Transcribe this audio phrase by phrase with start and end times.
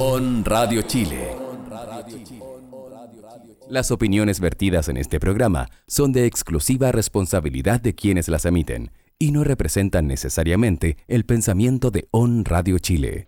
[0.00, 1.36] On Radio Chile.
[3.68, 9.30] Las opiniones vertidas en este programa son de exclusiva responsabilidad de quienes las emiten y
[9.30, 13.26] no representan necesariamente el pensamiento de On Radio Chile.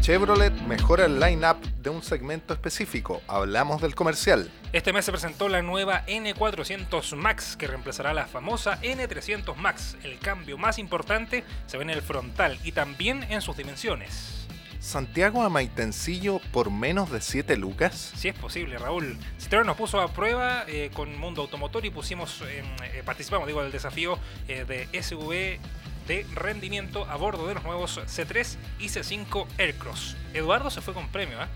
[0.00, 3.20] Chevrolet mejora el line-up de un segmento específico.
[3.28, 4.50] Hablamos del comercial.
[4.72, 9.98] Este mes se presentó la nueva N400 Max que reemplazará la famosa N300 Max.
[10.02, 14.37] El cambio más importante se ve en el frontal y también en sus dimensiones.
[14.80, 18.12] Santiago a Maitencillo por menos de 7 lucas.
[18.16, 19.18] Si es posible, Raúl.
[19.38, 22.62] Citroën nos puso a prueba eh, con Mundo Automotor y pusimos, eh,
[23.04, 25.58] participamos, digo, del desafío eh, de SUV
[26.06, 30.16] de rendimiento a bordo de los nuevos C3 y C5 Aircross.
[30.32, 31.46] Eduardo se fue con premio, ¿eh?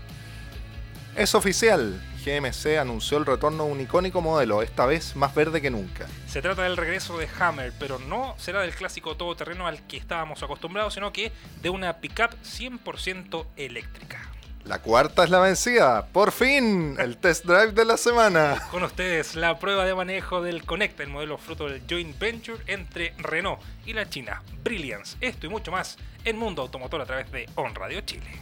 [1.15, 2.01] Es oficial.
[2.25, 6.07] GMC anunció el retorno de un icónico modelo, esta vez más verde que nunca.
[6.27, 10.41] Se trata del regreso de Hammer, pero no será del clásico todoterreno al que estábamos
[10.41, 11.31] acostumbrados, sino que
[11.61, 14.21] de una pickup 100% eléctrica.
[14.65, 16.07] La cuarta es la vencida.
[16.07, 18.67] Por fin, el test drive de la semana.
[18.71, 23.13] Con ustedes, la prueba de manejo del Connect, el modelo fruto del joint venture entre
[23.17, 25.17] Renault y la China Brilliance.
[25.19, 28.41] Esto y mucho más en Mundo Automotor a través de On Radio Chile.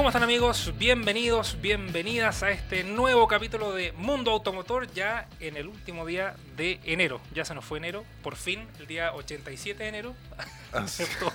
[0.00, 0.72] ¿Cómo están amigos?
[0.78, 6.80] Bienvenidos, bienvenidas a este nuevo capítulo de Mundo Automotor ya en el último día de
[6.84, 7.20] enero.
[7.34, 10.14] Ya se nos fue enero, por fin, el día 87 de enero.
[10.72, 11.04] Ah, sí.
[11.18, 11.32] tuvo,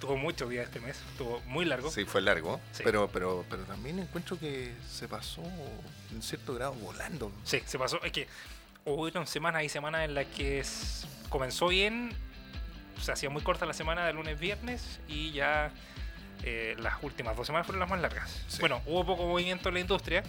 [0.00, 1.92] tuvo muchos días este mes, estuvo muy largo.
[1.92, 2.82] Sí, fue largo, Sí.
[2.82, 5.44] pero, pero, pero también encuentro que se pasó
[6.12, 7.30] en cierto grado volando.
[7.44, 8.02] Sí, se pasó.
[8.02, 8.26] Es que
[8.84, 10.64] hubieron semanas y semanas en las que
[11.28, 12.16] comenzó bien,
[13.00, 15.70] se hacía muy corta la semana de lunes viernes y ya
[16.42, 18.42] eh, las últimas dos semanas fueron las más largas.
[18.48, 18.58] Sí.
[18.60, 20.22] Bueno, hubo poco movimiento en la industria,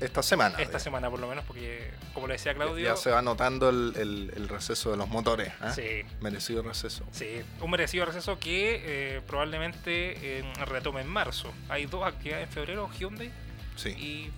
[0.00, 0.50] Esta semana.
[0.52, 0.82] esta digamos.
[0.82, 4.32] semana por lo menos, porque como le decía Claudio, Ya se va notando el, el-
[4.36, 5.52] el receso de los motores.
[5.60, 5.72] ¿ah?
[5.72, 7.04] sí, Merecido receso.
[7.12, 11.52] sí, un merecido receso que eh, probablemente eh, retome en marzo.
[11.68, 13.30] Hay dos actividades en febrero, Hyundai
[13.76, 13.90] Sí.
[13.90, 14.30] y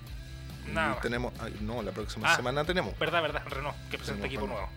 [0.73, 2.37] nada tenemos, no, la próxima Ah.
[2.37, 2.99] semana tenemos.
[2.99, 4.69] Verdad, verdad, Renault, que presenta equipo nuevo.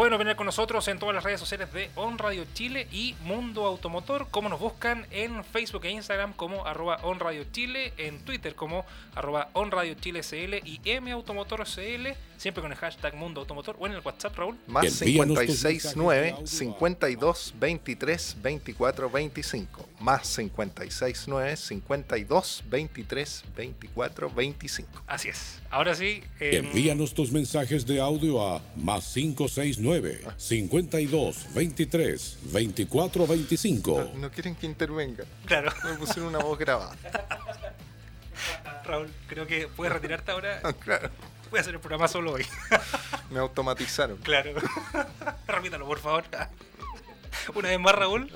[0.00, 3.66] Pueden opinar con nosotros en todas las redes sociales de On Radio Chile y Mundo
[3.66, 8.54] Automotor, como nos buscan en Facebook e Instagram como arroba On Radio Chile, en Twitter
[8.54, 13.76] como arroba On Chile CL y M Automotor CL, siempre con el hashtag Mundo Automotor
[13.78, 14.56] o en el WhatsApp, Raúl.
[14.66, 16.46] Más Envíanos tus 569 mensajes de audio.
[16.46, 19.88] 52 23 24 25.
[20.00, 25.02] Más 569 52 23 24 25.
[25.06, 25.60] Así es.
[25.70, 34.12] Ahora sí, eh, Envíanos tus mensajes de audio a más 569 52 23 24 25.
[34.16, 35.24] No quieren que intervenga.
[35.44, 36.96] claro, Me pusieron una voz grabada.
[38.84, 40.62] Raúl, creo que puedes retirarte ahora.
[40.80, 41.10] Claro.
[41.50, 42.46] Voy a hacer el programa solo hoy.
[43.30, 44.16] Me automatizaron.
[44.18, 44.52] Claro.
[45.46, 46.24] Repítalo, por favor.
[47.54, 48.30] Una vez más, Raúl.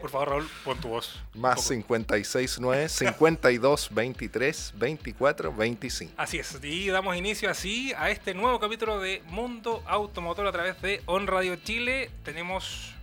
[0.00, 1.20] Por favor, Raúl, pon tu voz.
[1.34, 1.68] Más Poco.
[1.68, 6.12] 569 52 23 24 25.
[6.16, 10.80] Así es, y damos inicio así a este nuevo capítulo de Mundo Automotor a través
[10.82, 12.10] de On Radio Chile.
[12.24, 12.94] Tenemos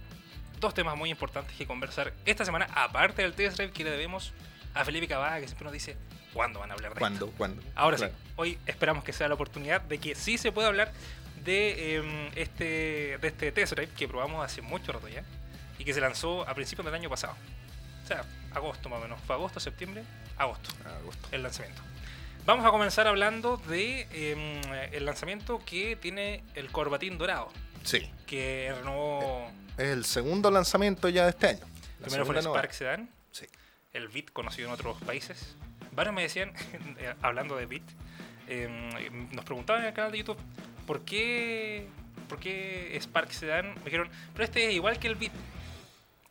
[0.59, 4.33] dos temas muy importantes que conversar esta semana, aparte del test drive que le debemos
[4.73, 5.97] a Felipe Cavada, que siempre nos dice
[6.35, 7.31] cuándo van a hablar de ¿Cuándo?
[7.31, 7.63] ¿Cuándo?
[7.73, 8.13] Ahora Claro.
[8.13, 10.91] sí, hoy esperamos que sea la oportunidad de que sí se pueda hablar
[11.43, 15.23] de, em, este, de este test drive que probamos hace mucho rato ya
[15.79, 17.35] y que se lanzó a principios del año pasado.
[18.03, 19.19] O sea, agosto más o menos.
[19.25, 20.03] ¿Fue agosto, septiembre?
[20.37, 21.27] Agosto, A gusto.
[21.31, 21.81] el lanzamiento.
[22.45, 24.61] Vamos a comenzar hablando de em,
[24.93, 27.49] el lanzamiento que tiene el corbatín dorado,
[27.83, 28.11] Sí.
[28.27, 29.49] que renovó.
[29.77, 31.65] Es el segundo lanzamiento ya de este año.
[31.99, 33.47] La Primero fue el Spark Sedan, Sí.
[33.93, 35.55] el Bit conocido en otros países.
[35.95, 36.51] Varios me decían,
[36.99, 37.83] eh, hablando de Bit,
[38.47, 40.37] eh, nos preguntaban en el canal de YouTube,
[40.85, 41.87] ¿por qué,
[42.27, 43.75] ¿por qué Spark Sedan?
[43.75, 45.33] Me dijeron, pero este es igual que el Bit.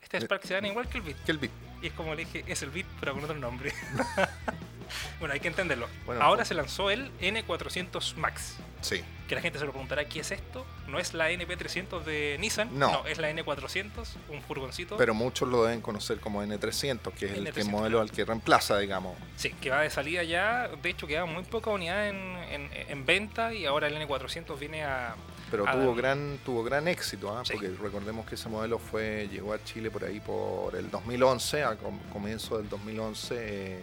[0.01, 1.17] Este Spark Sedan es igual que el Bit.
[1.25, 1.51] Que el bit.
[1.81, 3.73] Y es como le dije, es el Bit, pero con otro nombre.
[5.19, 5.87] bueno, hay que entenderlo.
[6.05, 8.55] Bueno, Ahora fue- se lanzó el N400 Max.
[8.81, 9.03] Sí.
[9.27, 10.65] Que la gente se lo preguntará, ¿qué es esto?
[10.87, 13.05] No es la NP300 de Nissan, No.
[13.07, 14.97] es la N400, un furgoncito.
[14.97, 18.23] Pero muchos lo deben conocer como N300, que es el que N300, modelo al que
[18.23, 19.17] reemplaza, digamos.
[19.35, 20.67] Sí, que va de salida ya.
[20.81, 24.83] De hecho, quedaban muy pocas unidades en, en- en venta y ahora el N400 viene
[24.83, 25.15] a.
[25.63, 27.43] Pero tuvo gran tuvo gran éxito, ¿ah?
[27.45, 27.53] Sí.
[27.53, 31.75] porque recordemos que ese modelo fue llegó a Chile por ahí por el 2011, a
[31.75, 33.79] com- comienzo del 2011, eh,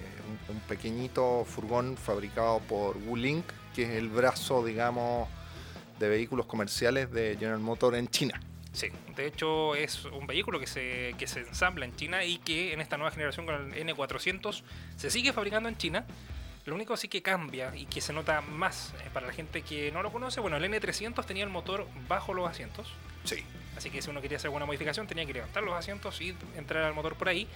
[0.48, 3.42] un, un pequeñito furgón fabricado por Wuling,
[3.74, 5.28] que es el brazo, digamos,
[5.98, 8.40] de vehículos comerciales de General Motors en China.
[8.72, 12.72] Sí, de hecho es un vehículo que se, que se ensambla en China y que
[12.72, 14.62] en esta nueva generación con el N400
[14.96, 16.06] se sigue fabricando en China.
[16.64, 19.90] Lo único sí que cambia y que se nota más eh, para la gente que
[19.90, 22.88] no lo conoce, bueno, el N300 tenía el motor bajo los asientos,
[23.24, 23.44] Sí.
[23.76, 26.84] así que si uno quería hacer alguna modificación tenía que levantar los asientos y entrar
[26.84, 27.48] al motor por ahí.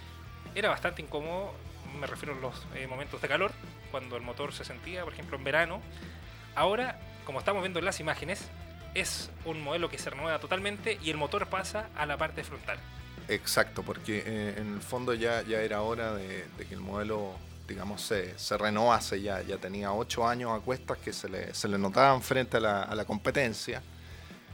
[0.55, 1.53] Era bastante incómodo,
[2.01, 3.53] me refiero a los eh, momentos de calor,
[3.91, 5.81] cuando el motor se sentía, por ejemplo, en verano.
[6.55, 8.49] Ahora, como estamos viendo en las imágenes,
[8.95, 12.79] es un modelo que se renueva totalmente y el motor pasa a la parte frontal.
[13.29, 17.35] Exacto, porque eh, en el fondo ya, ya era hora de, de que el modelo,
[17.67, 19.21] digamos, se, se renovase.
[19.21, 22.61] Ya, ya tenía ocho años a cuestas que se le, se le notaban frente a
[22.61, 23.83] la, a la competencia.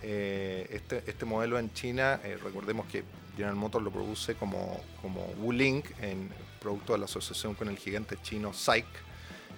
[0.02, 3.04] Eh, este, este modelo en China, eh, recordemos que
[3.36, 6.28] General Motors lo produce como, como Wuling, en
[6.60, 8.86] producto de la asociación con el gigante chino SAIC.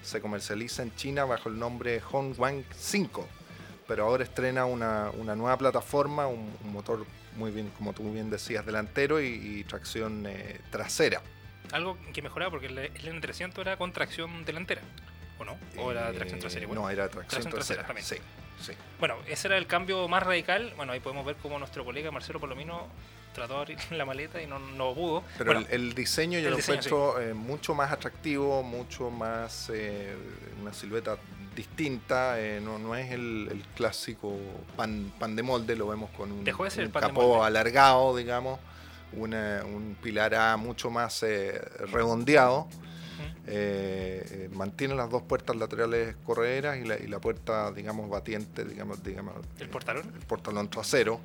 [0.02, 3.26] Se comercializa en China bajo el nombre Hongwang 5,
[3.88, 7.06] pero ahora estrena una, una nueva plataforma, un, motor
[7.36, 11.22] muy bien, como tú bien decías, delantero y, y tracción eh, trasera.
[11.72, 14.82] Algo que mejoraba porque el, el N300 era con tracción delantera,
[15.38, 15.56] ¿o no?
[15.78, 16.62] ¿O era Eh, tracción trasera?
[16.62, 16.78] igual?
[16.78, 17.86] No, era tracción, Tracción trasera trasera.
[17.86, 18.06] también.
[18.06, 18.78] Sí, sí.
[19.00, 20.72] Bueno, ese era el cambio más radical.
[20.76, 22.86] Bueno, ahí podemos ver cómo nuestro colega Marcelo Palomino
[23.34, 25.24] trató de abrir la maleta y no, no pudo.
[25.38, 29.10] Pero Bueno, el, el diseño yo el lo diseño, encuentro eh, mucho más atractivo, mucho
[29.10, 30.14] más eh,
[30.60, 31.16] una silueta
[31.56, 34.36] distinta, eh, no, no es el, el clásico
[34.76, 37.08] pan, pan de molde, lo vemos con un, Dejó de ser un el pan de
[37.08, 38.58] capó alargado, digamos,
[39.16, 41.60] una- un pilar A mucho más eh,
[41.92, 42.68] redondeado.
[43.46, 48.64] eh, eh, mantiene las dos puertas laterales correderas y la, y la puerta, digamos, batiente,
[48.64, 50.10] digamos, digamos ¿El portalón?
[50.14, 51.20] el portalón trasero.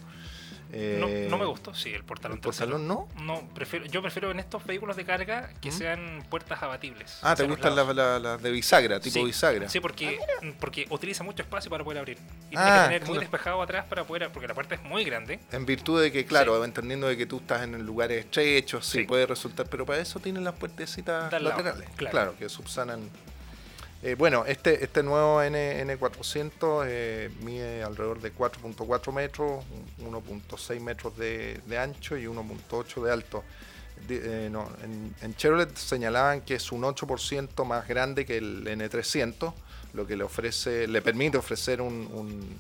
[0.72, 2.72] No, Eh, no me gustó, sí, el portalón ¿El trasero.
[2.78, 3.24] portalón no?
[3.24, 5.74] No, prefiero, yo prefiero en estos vehículos de carga que ¿Mm?
[5.74, 7.18] sean puertas abatibles.
[7.24, 9.68] Ah, ¿te gustan las las- las de bisagra, tipo sí, bisagra?
[9.68, 10.20] Sí, porque,
[10.60, 12.18] porque utiliza mucho espacio para poder abrir.
[12.52, 15.04] Y Ah, tiene que tener muy despejado atrás para poder, porque la puerta es muy
[15.04, 15.40] grande.
[15.52, 19.04] En virtud de que, claro, entendiendo de que tú estás en lugares estrechos, sí, Sí.
[19.06, 22.12] puede resultar, pero para eso tienen las puertecitas lado, laterales, claro.
[22.12, 22.36] claro.
[22.38, 23.10] que subsanan.
[24.02, 29.66] Eh, bueno, este, este nuevo N, N400 eh, mide alrededor de 4.4 metros,
[30.00, 33.44] 1.6 metros de, ancho y 1.8 de alto.
[34.08, 34.50] Eh,
[34.84, 39.54] en, en Chevrolet señalaban que es un 8% más grande que el N300,
[39.92, 42.58] lo que le ofrece, le permite ofrecer un,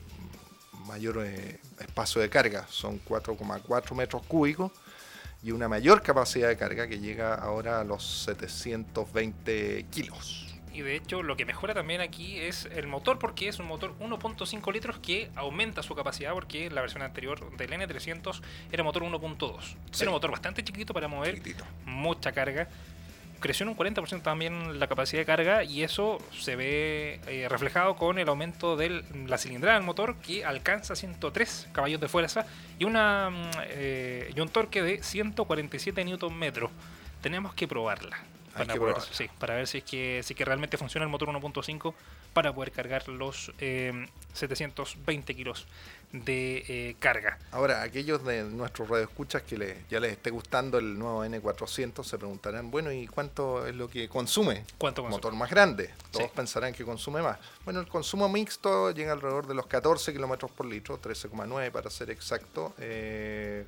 [0.87, 1.23] mayor
[1.79, 4.71] espacio de carga, son 4,4 metros cúbicos
[5.43, 10.48] y una mayor capacidad de carga que llega ahora a los 720 kilos.
[10.73, 13.93] Y de hecho, lo que mejora también aquí es el motor, porque es un motor
[13.99, 19.61] 1.5 litros que aumenta su capacidad, porque la versión anterior del N300 era motor 1.2.
[19.91, 20.01] Sí.
[20.01, 21.65] Era un motor bastante chiquito para mover Chiquitito.
[21.85, 22.67] mucha carga.
[23.39, 27.95] Creció en un 40% también la capacidad de carga y eso se ve eh, reflejado
[27.95, 32.45] con el aumento de la cilindrada del motor que alcanza 103 caballos de fuerza
[32.79, 36.69] y, una, mm, eh, y un torque de 147 Nm.
[37.21, 38.17] Tenemos que probarla.
[38.67, 41.93] Para, poder- sí, para ver si es, que, si que realmente funciona el motor 1.5
[42.33, 45.65] para poder cargar los eh, 720 kilos
[46.11, 47.37] de eh, carga.
[47.51, 52.17] Ahora, aquellos de nuestros radioescuchas que les, ya les esté gustando el nuevo N400 se
[52.17, 54.63] preguntarán, bueno, ¿y cuánto es lo que consume?
[54.79, 55.17] ¿Cuánto consume?
[55.17, 55.93] Motor más grande.
[56.11, 56.31] Todos Sí.
[56.35, 57.37] pensarán que consume más.
[57.63, 62.09] Bueno, el consumo mixto llega alrededor de los 14 kilómetros por litro, 13,9 para ser
[62.09, 62.73] exacto.
[62.79, 63.65] eh,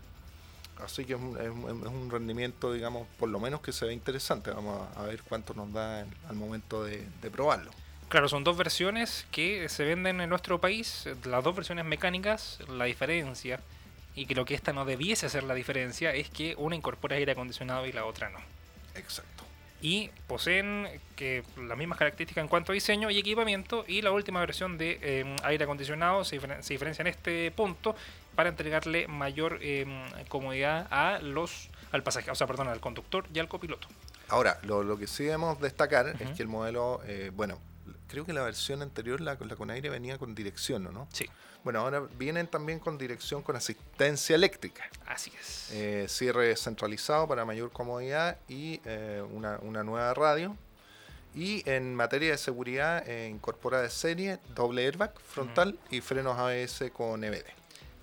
[0.83, 4.51] así que es un, es rendimiento, digamos, por lo menos que se ve interesante.
[4.51, 7.71] Vamos a, ver cuánto nos da en- al momento de, de probarlo.
[8.09, 12.85] Claro, son dos versiones que se venden en nuestro país, las dos versiones mecánicas, la
[12.85, 13.59] diferencia,
[14.15, 17.85] y creo que esta no debiese ser la diferencia, es que una incorpora aire acondicionado
[17.87, 18.39] y la otra no.
[18.95, 19.45] Exacto.
[19.81, 24.41] Y poseen que las mismas características en cuanto a diseño y equipamiento, y la última
[24.41, 27.95] versión de eh, aire acondicionado se, diferen- se diferencia en este punto
[28.35, 29.85] para entregarle mayor eh,
[30.29, 33.87] comodidad a los al pasajero, o sea, perdón, al conductor y al copiloto.
[34.29, 36.35] Ahora, lo, lo que sí debemos destacar es Ujú.
[36.35, 37.59] que el modelo, eh, bueno,
[38.07, 41.07] creo que la versión anterior, la, la con aire, venía con dirección, ¿o ¿no?
[41.11, 41.29] Sí,
[41.65, 44.83] Bueno, ahora vienen también con dirección con asistencia eléctrica.
[45.05, 45.69] así es.
[45.73, 50.55] Eh, cierre centralizado para mayor comodidad y eh, una, una nueva radio.
[51.35, 56.89] Y en materia de seguridad, eh, incorpora de serie doble airbag frontal y frenos ABS
[56.91, 57.45] con EBD.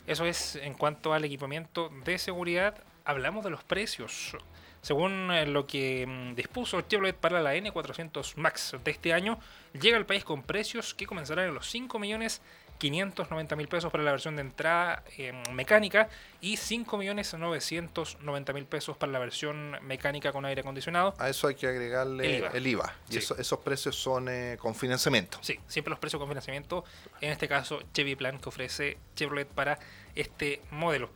[0.08, 2.82] Eso es en cuanto al equipamiento de seguridad.
[3.04, 4.34] Hablamos de los precios.
[4.80, 9.38] Según eh, lo que mm, dispuso Chevrolet para la N400 Max de este año,
[9.78, 12.40] llega al país con precios que comenzarán en los 5 millones
[12.78, 16.08] 590 mil pesos para la versión de entrada eh, mecánica
[16.40, 21.14] y 5 millones 990 mil pesos para la versión mecánica con aire acondicionado.
[21.18, 22.94] A eso hay que agregarle el IVA.
[23.08, 23.18] Y Sí.
[23.18, 25.38] eso- esos precios son eh, con financiamiento.
[25.42, 26.84] Sí, siempre los precios con financiamiento.
[27.20, 29.78] En este caso, Chevy Plan que ofrece Chevrolet para
[30.14, 31.10] este modelo.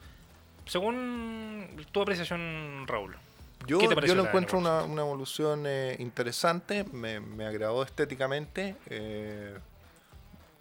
[0.66, 3.16] Según tu apreciación, Raúl.
[3.66, 4.90] Yo, ¿Qué te yo lo encuentro una, evolución?
[4.92, 8.74] una evolución eh, interesante, me, me agradó estéticamente.
[8.86, 9.56] eh,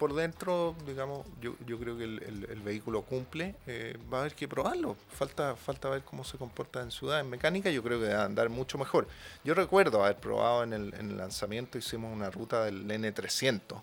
[0.02, 3.54] por dentro, digamos, yo, yo creo que el, el- el vehículo cumple.
[3.68, 4.96] eh, va a haber que probarlo.
[5.10, 7.20] Falta, falta ver cómo se comporta en ciudad.
[7.20, 9.06] En mecánica yo creo que va a andar mucho mejor.
[9.44, 13.80] Yo recuerdo haber probado en el, en el lanzamiento, hicimos una ruta del N300.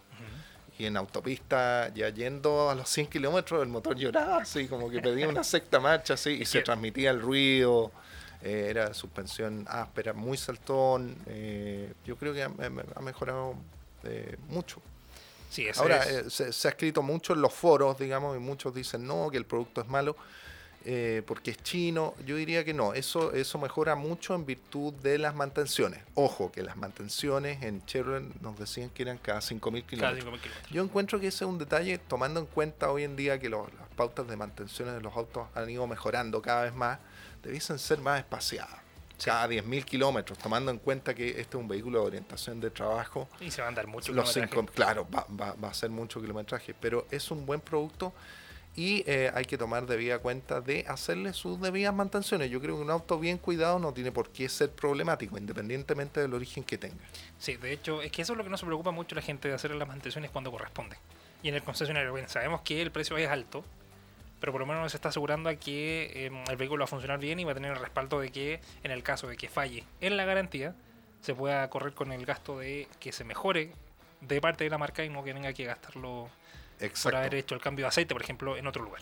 [0.78, 5.00] Y en autopista, ya yendo a los 100 kilómetros, el motor lloraba así, como que
[5.02, 7.92] pedía una sexta marcha así, y se transmitía el ruido.
[8.42, 11.16] eh, era suspensión áspera, muy saltón.
[11.28, 12.52] eh, yo creo que ha,
[12.96, 13.56] ha mejorado
[14.04, 14.82] eh, mucho.
[15.50, 18.74] Sí, Ahora, es- eh, se, se ha escrito mucho en los foros, digamos, y muchos
[18.74, 20.15] dicen no, que el producto es malo
[20.86, 22.13] eh, porque es chino.
[22.25, 26.00] Yo diría que no, eso, eso mejora mucho en virtud de las mantenciones.
[26.15, 30.24] Ojo, que las mantenciones en Chevrolet nos decían que eran cada 5.000 cada kilómetros.
[30.24, 30.72] 5.000 kilómetros.
[30.72, 33.62] Yo encuentro que ese es un detalle, tomando en cuenta hoy en día que las
[33.98, 37.00] pautas de mantenciones de los autos han ido mejorando cada vez más,
[37.44, 38.77] debiesen ser más espaciadas.
[39.24, 43.28] Cada 10.000 kilómetros, tomando en cuenta que este es un vehículo de orientación de trabajo.
[43.42, 44.62] Y se va a andar mucho Los kilometraje.
[44.66, 48.14] cinco, claro, va, va- va a ser mucho kilometraje, pero es un buen producto
[48.76, 52.50] y eh, hay que tomar debida cuenta de hacerle sus debidas mantenciones.
[52.50, 56.34] Yo creo que un auto bien cuidado no tiene por qué ser problemático, independientemente del
[56.34, 56.96] origen que tenga.
[57.40, 59.50] Sí, de hecho, es que eso es lo que no se preocupa mucho la gente
[59.50, 60.96] de hacer las mantenciones cuando corresponde.
[61.44, 63.66] Y en el concesionario, bien, sabemos que el precio es alto,
[64.39, 67.19] pero por lo menos se está asegurando a que eh, el vehículo va a funcionar
[67.19, 69.84] bien y va a tener el respaldo de que, en el caso de que falle
[70.01, 70.75] en la garantía,
[71.22, 73.72] se pueda correr con el gasto de que se mejore
[74.22, 76.29] de parte de la marca y no que tenga que gastarlo
[76.77, 77.17] por Exacto.
[77.17, 79.01] haber hecho el cambio de aceite, por ejemplo, en otro lugar.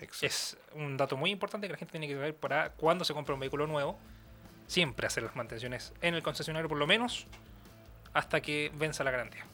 [0.00, 0.26] exacto.
[0.26, 3.34] Es un dato muy importante que la gente tiene que saber para cuando se compra
[3.34, 3.98] un vehículo nuevo.
[4.66, 7.26] Siempre hacer las mantenciones en el concesionario, por lo menos
[8.12, 9.44] hasta que venza la garantía.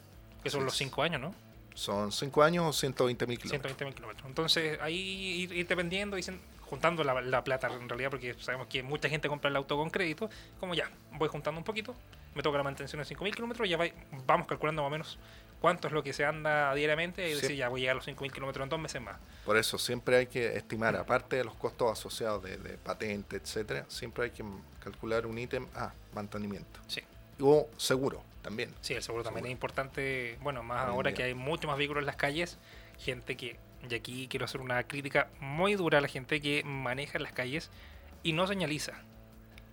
[0.43, 0.79] Que son los es.
[0.79, 1.35] 5 años, ¿no?
[1.79, 3.71] Son 5 años o 120 mil kilómetros.
[3.77, 4.27] 120 mil kilómetros.
[4.27, 4.97] Entonces, ahí
[5.43, 9.29] ir, ir dependiendo, dicen, juntando la, la plata en realidad, porque sabemos que mucha gente
[9.29, 10.29] compra el auto con crédito.
[10.59, 11.95] Como ya, voy juntando un poquito,
[12.35, 13.85] me toca la mantención de 5 mil kilómetros, ya va-
[14.25, 15.17] vamos calculando más o menos
[15.61, 17.41] cuánto es lo que se anda diariamente y Sí.
[17.41, 19.17] decir, ya voy a llegar a los 5 mil kilómetros en dos meses más.
[19.45, 23.85] Por eso siempre hay que estimar, aparte de los costos asociados de, de patente, etcétera,
[23.87, 24.43] siempre hay que
[24.83, 26.79] calcular un ítem a mantenimiento.
[26.87, 27.01] Sí.
[27.41, 28.73] O seguro también.
[28.81, 29.49] Sí, el seguro también Seguro.
[29.49, 32.57] es importante, bueno, más Hoy ahora que hay mucho más vehículos en las calles,
[32.97, 33.57] gente que,
[33.89, 37.33] y aquí quiero hacer una crítica muy dura a la gente que maneja en las
[37.33, 37.69] calles
[38.23, 38.93] y no señaliza.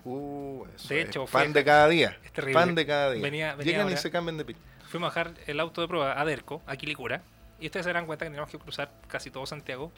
[0.04, 2.18] Uh, eso De es hecho, pan fue- de cada día.
[2.24, 2.54] es terrible.
[2.54, 3.22] Pan de cada día.
[3.22, 4.56] Venía- venía Llegan y se cambian de pit.
[4.88, 7.22] Fuimos a dejar el auto de prueba a Derco, a Quilicura,
[7.58, 9.90] y ustedes se darán cuenta que tenemos que cruzar casi todo Santiago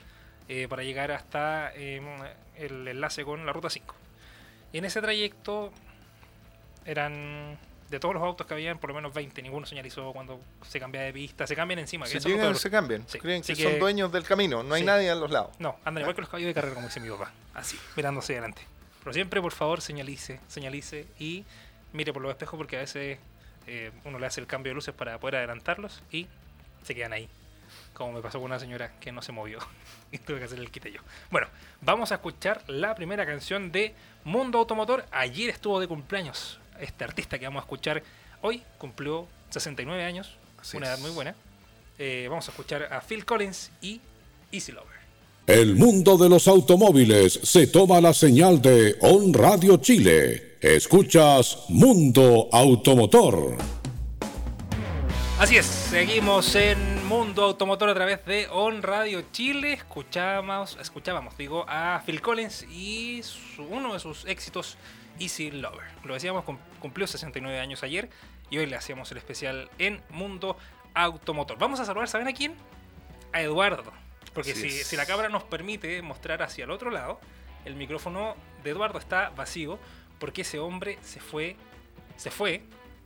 [0.48, 2.00] eh, para llegar hasta eh,
[2.56, 3.94] el enlace con la ruta 5.
[4.72, 5.72] Y en ese trayecto
[6.86, 7.58] eran
[7.90, 11.00] de todos los autos que habían, por lo menos 20, ninguno señalizó cuando se cambia
[11.02, 12.04] de pista, se cambian encima.
[12.04, 13.04] que Si eso llegan, se cambian.
[13.08, 14.62] Sí, Creen así que, son que- dueños del camino.
[14.62, 14.86] No hay Sí.
[14.86, 15.50] nadie a los lados.
[15.58, 17.32] No, andan igual que los caballos de carrera, como dice mi papá.
[17.54, 18.62] Así, mirándose adelante.
[19.00, 21.44] Pero siempre, por favor, señalice, señalice y
[21.92, 23.18] mire por los espejos porque a veces
[23.66, 26.26] eh, uno le hace el cambio de luces para poder adelantarlos y
[26.84, 27.28] se quedan ahí.
[27.94, 29.58] Como me pasó con una señora que no se movió
[30.12, 31.00] y tuve que hacer el quite yo.
[31.30, 31.48] Bueno,
[31.80, 35.04] vamos a escuchar la primera canción de Mundo Automotor.
[35.10, 38.02] Ayer estuvo de cumpleaños este artista que vamos a escuchar
[38.42, 38.62] hoy.
[38.78, 40.92] Cumplió 69 años, Así una es.
[40.92, 41.34] edad muy buena.
[41.98, 44.00] Eh, vamos a escuchar a Phil Collins y
[44.52, 44.98] Easy Lover.
[45.46, 50.56] El mundo de los automóviles se toma la señal de On Radio Chile.
[50.60, 53.56] Escuchas Mundo Automotor.
[55.38, 59.72] Así es, seguimos en Mundo Automotor a través de On Radio Chile.
[59.74, 64.76] Escuchábamos, escuchábamos digo, a Phil Collins y su- uno de sus éxitos,
[65.18, 65.86] Easy Lover.
[66.04, 68.08] Lo decíamos, cum- cumplió 69 años ayer
[68.50, 70.56] y hoy le hacíamos el especial en Mundo
[70.94, 71.58] Automotor.
[71.58, 72.54] Vamos a saludar, ¿saben a quién?
[73.32, 73.92] A Eduardo.
[74.34, 77.20] Porque si, si la cámara nos permite mostrar hacia el otro lado,
[77.64, 79.78] el micrófono de Eduardo está vacío
[80.18, 81.56] porque ese hombre se fue,
[82.16, 82.62] se fue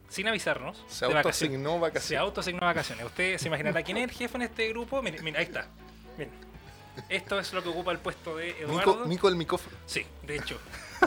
[0.09, 0.85] sin avisarnos.
[0.89, 1.17] Se de vacaciones.
[1.17, 2.21] autoasignó Se vacaciones.
[2.21, 3.05] autoasignó vacaciones.
[3.07, 5.01] Usted se imaginará quién es el jefe en este grupo.
[5.03, 5.67] Miren, miren, ahí está.
[6.19, 6.33] Miren.
[7.09, 8.95] Esto es lo que ocupa el puesto de Eduardo.
[8.97, 9.75] Mico, Mico el micófono.
[9.87, 10.59] Sí, de hecho.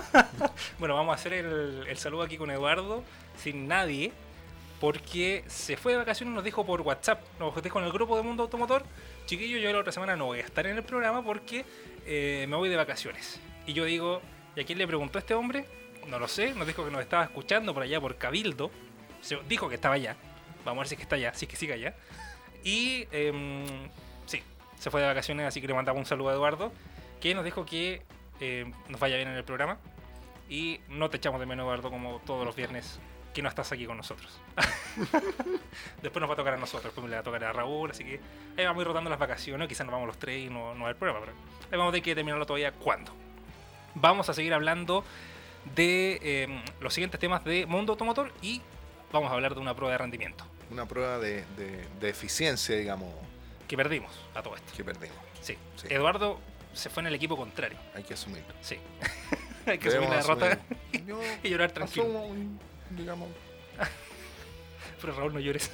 [0.80, 3.04] bueno, vamos a hacer el, saludo aquí con Eduardo,
[3.38, 4.12] sin nadie,
[4.80, 8.24] porque se fue de vacaciones nos dijo por WhatsApp, nos dijo en el grupo de
[8.24, 8.84] Mundo Automotor,
[9.26, 11.66] chiquillo, yo la otra semana no voy a estar en el programa porque
[12.06, 13.40] eh, me voy de vacaciones.
[13.66, 14.22] Y yo digo,
[14.56, 15.66] ¿y a quién le preguntó este hombre?
[16.08, 18.70] No lo sé, nos dijo que nos estaba escuchando por allá por Cabildo,
[19.22, 20.16] se dijo que estaba allá,
[20.64, 21.96] vamos a ver si es que está allá, si es que sigue allá.
[22.64, 23.90] Y em,
[24.80, 26.72] se fue de vacaciones, así que le mandamos un saludo a Eduardo,
[27.20, 28.04] que nos dijo que
[28.40, 29.78] eh, nos vaya bien en el programa.
[30.50, 33.00] Y no te echamos de menos, Eduardo, como todos los viernes
[33.34, 34.40] que no estás aquí con nosotros.
[36.02, 38.04] Después nos va a tocar a nosotros, después le va a tocar a Raúl, así
[38.04, 38.20] que
[38.58, 40.88] ahí vamos a ir rotando las vacaciones, quizás nos vamos los tres y no, no
[40.88, 43.12] hay problema, pero ahí vamos a tener que terminarlo todavía cuándo.
[43.96, 45.04] Vamos a seguir hablando
[45.76, 48.62] de eh, los siguientes temas de mundo automotor y
[49.12, 53.14] vamos a hablar de una prueba de rendimiento Una prueba de, de- de eficiencia, digamos,
[53.68, 54.72] que perdimos a todo esto.
[54.78, 55.18] que perdimos.
[55.42, 55.58] Sí.
[55.76, 55.88] Sí.
[55.90, 56.40] Eduardo
[56.76, 57.78] se fue en el equipo contrario.
[57.96, 58.54] Hay que asumirlo.
[58.62, 58.78] Sí.
[59.66, 60.60] Hay que asumir la derrota.
[61.08, 62.06] Yo y llorar tranquilo.
[62.06, 62.36] asumo
[62.92, 63.30] digamos,
[65.02, 65.72] Pero Raúl, no llores.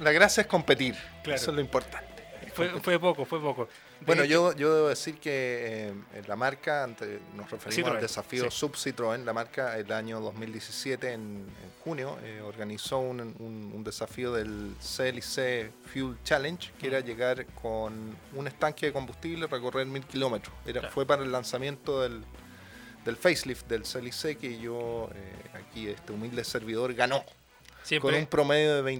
[0.00, 0.94] la gracia es competir.
[1.22, 1.36] Claro.
[1.36, 2.13] Eso es lo importante.
[2.54, 3.64] Fue, fue poco, fue poco.
[4.00, 7.94] De Bueno, hecho- yo, yo debo decir que eh, la marca, ante- nos referimos Citroën,
[7.96, 8.50] al desafío sí.
[8.56, 13.84] Sub Citroën, la marca el año 2017, en, en junio, eh, organizó un, un- un
[13.84, 20.04] desafío del CLC Fuel Challenge, que era llegar con un estanque de combustible, recorrer mil
[20.04, 20.54] kilómetros.
[20.66, 20.94] Era, Claro.
[20.94, 22.24] Fue para el lanzamiento del,
[23.04, 27.24] del facelift del CLC que yo, eh, aquí, este humilde servidor, ganó.
[27.84, 28.10] Siempre.
[28.10, 28.92] Con un promedio de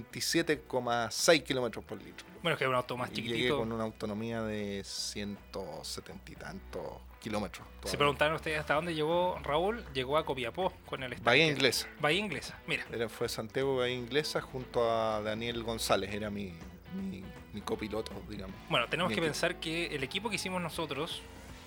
[0.63, 2.25] 27,6 kilómetros por litro.
[2.41, 3.57] Bueno, es que es un auto más Y llegué chiquitito.
[3.57, 6.83] con una autonomía de 170 y tantos
[7.19, 7.67] kilómetros.
[7.85, 11.25] Se preguntaron ustedes hasta dónde llegó Raúl, llegó a Copiapó con el estanque.
[11.25, 11.87] Bahía Inglesa.
[11.99, 12.85] Bahía Inglesa, mira.
[12.91, 16.53] Era, fue Santiago Bahía Inglesa junto a Daniel González, era mi,
[16.93, 18.55] mi, mi copiloto, digamos.
[18.69, 19.31] Bueno, tenemos Mi que equipo.
[19.33, 21.23] pensar que el equipo que hicimos nosotros,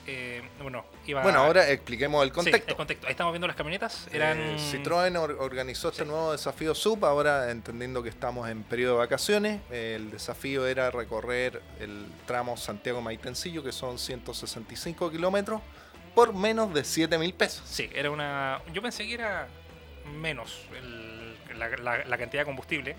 [0.06, 2.70] eh, bueno, iba Bueno, ahora expliquemos el Sí, contexto.
[2.70, 3.06] el contexto.
[3.06, 4.08] Ahí estamos viendo las camionetas.
[4.12, 4.38] Eran.
[4.40, 8.98] Eh, Citroën or- organizó este nuevo desafío sub, ahora entendiendo que estamos en periodo de
[9.00, 9.60] vacaciones.
[9.70, 15.60] eh, el desafío era recorrer el tramo Santiago-Maitencillo, que son 165 kilómetros,
[16.14, 17.62] por menos de 7 mil pesos.
[17.66, 18.60] Sí, era una.
[18.72, 19.46] Yo pensé que era
[20.20, 22.96] menos el- la, la- la cantidad de combustible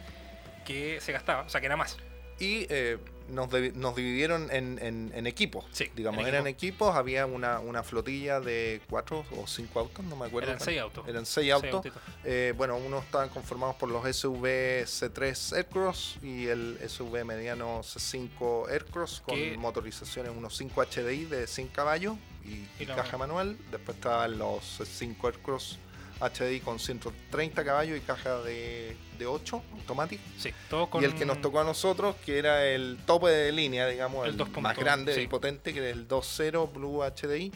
[0.65, 1.97] que se gastaba, o sea, que era más.
[2.39, 2.97] Y eh,
[3.29, 5.65] nos, divi- nos dividieron en, en- en equipos.
[5.71, 10.15] Sí, digamos, en eran equipos, había una, una flotilla de cuatro o cinco autos, no
[10.15, 10.49] me acuerdo.
[10.49, 11.07] Eran seis autos.
[11.07, 11.85] Eran seis autos.
[12.23, 18.69] Eh, bueno, unos estaban conformados por los SUV C3 Aircross y el SUV mediano C5
[18.71, 23.57] Aircross con Que- motorizaciones unos 5 HDI de 100 caballos y, Y y caja manual.
[23.69, 25.77] Después estaban los C5 Aircross
[26.19, 30.21] HDI con 130 caballos y caja de, de 8 automática.
[30.37, 31.01] Sí, todo con.
[31.01, 34.33] Y el que nos tocó a nosotros, que era el tope de línea, digamos, El
[34.33, 35.21] el, 2.0, más grande sí.
[35.21, 37.51] y potente, que era el 2.0 Blue HDI,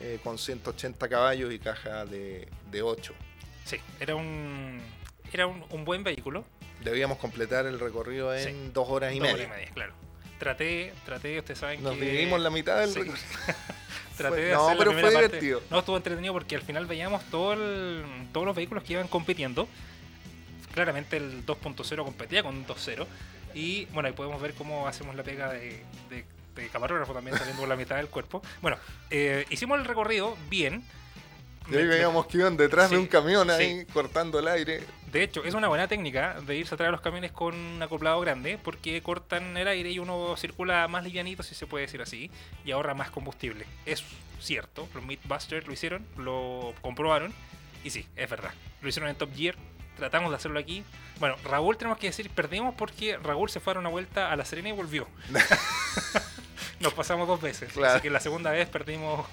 [0.00, 3.12] eh, con 180 caballos y caja de, de 8.
[3.64, 4.80] Sí, era un.
[5.32, 6.44] Era un, un buen vehículo.
[6.82, 8.70] Debíamos completar el recorrido en Sí.
[8.72, 9.34] dos horas y dos media.
[9.44, 9.92] horas y media, claro.
[10.38, 12.00] Traté, traté, ustedes saben Nos que.
[12.06, 13.00] dividimos la mitad del Sí.
[13.00, 13.26] recorrido.
[14.20, 15.16] Traté Fue- de no, hacer pero fue parte.
[15.18, 15.62] divertido.
[15.70, 19.66] No, estuvo entretenido porque al final veíamos todo el- todos los vehículos que iban compitiendo.
[20.74, 23.06] Claramente el 2.0 competía con un 2.0.
[23.54, 27.60] Y bueno, ahí podemos ver cómo hacemos la pega de, de- de camarógrafo también saliendo
[27.60, 28.42] por la mitad del cuerpo.
[28.60, 28.76] Bueno,
[29.10, 30.84] eh, hicimos el recorrido bien.
[31.70, 33.52] Y ahí veíamos que iban detrás de un camión sí.
[33.54, 34.82] ahí cortando el aire.
[35.10, 38.20] De hecho, es una buena técnica de irse atrás de los camiones con un acoplado
[38.20, 42.30] grande porque cortan el aire y uno circula más livianito, si se puede decir así,
[42.64, 43.66] y ahorra más combustible.
[43.86, 44.04] Es
[44.40, 47.34] cierto, los Mythbusters lo hicieron, lo comprobaron,
[47.82, 48.52] y sí, es verdad.
[48.82, 49.56] Lo hicieron en Top Gear,
[49.96, 50.84] tratamos de hacerlo aquí.
[51.18, 54.36] Bueno, Raúl tenemos que decir, perdimos porque Raúl se fue a dar una vuelta a
[54.36, 55.08] La Serena y volvió.
[56.80, 57.94] Nos pasamos dos veces, Claro.
[57.94, 59.26] así que la segunda vez perdimos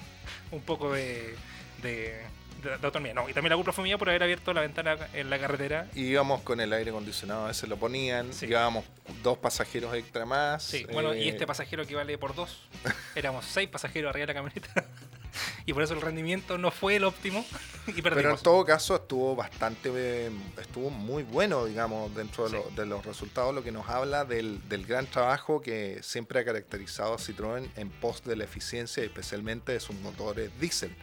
[0.52, 1.36] un poco de...
[1.82, 2.22] de
[2.64, 3.14] de, de autonomía.
[3.14, 5.88] No, y también la culpa fue mía por haber abierto la ventana en la carretera
[5.94, 8.34] Y íbamos con el aire acondicionado, a veces lo ponían.
[8.34, 8.48] Sí.
[8.48, 8.84] Llevábamos
[9.22, 10.64] dos pasajeros extra más.
[10.64, 12.64] Sí, bueno, y eh, este pasajero que vale por dos.
[13.16, 14.86] Éramos seis pasajeros arriba de la camioneta.
[15.68, 17.46] y por eso el rendimiento no fue el óptimo
[17.88, 22.56] y Pero en todo caso estuvo bastante, eh, estuvo muy bueno, digamos, dentro de, Sí.
[22.56, 26.44] lo- de los resultados, lo que nos habla del, del gran trabajo que siempre ha
[26.44, 30.96] caracterizado a Citroën en pos de la eficiencia, especialmente de sus motores diésel.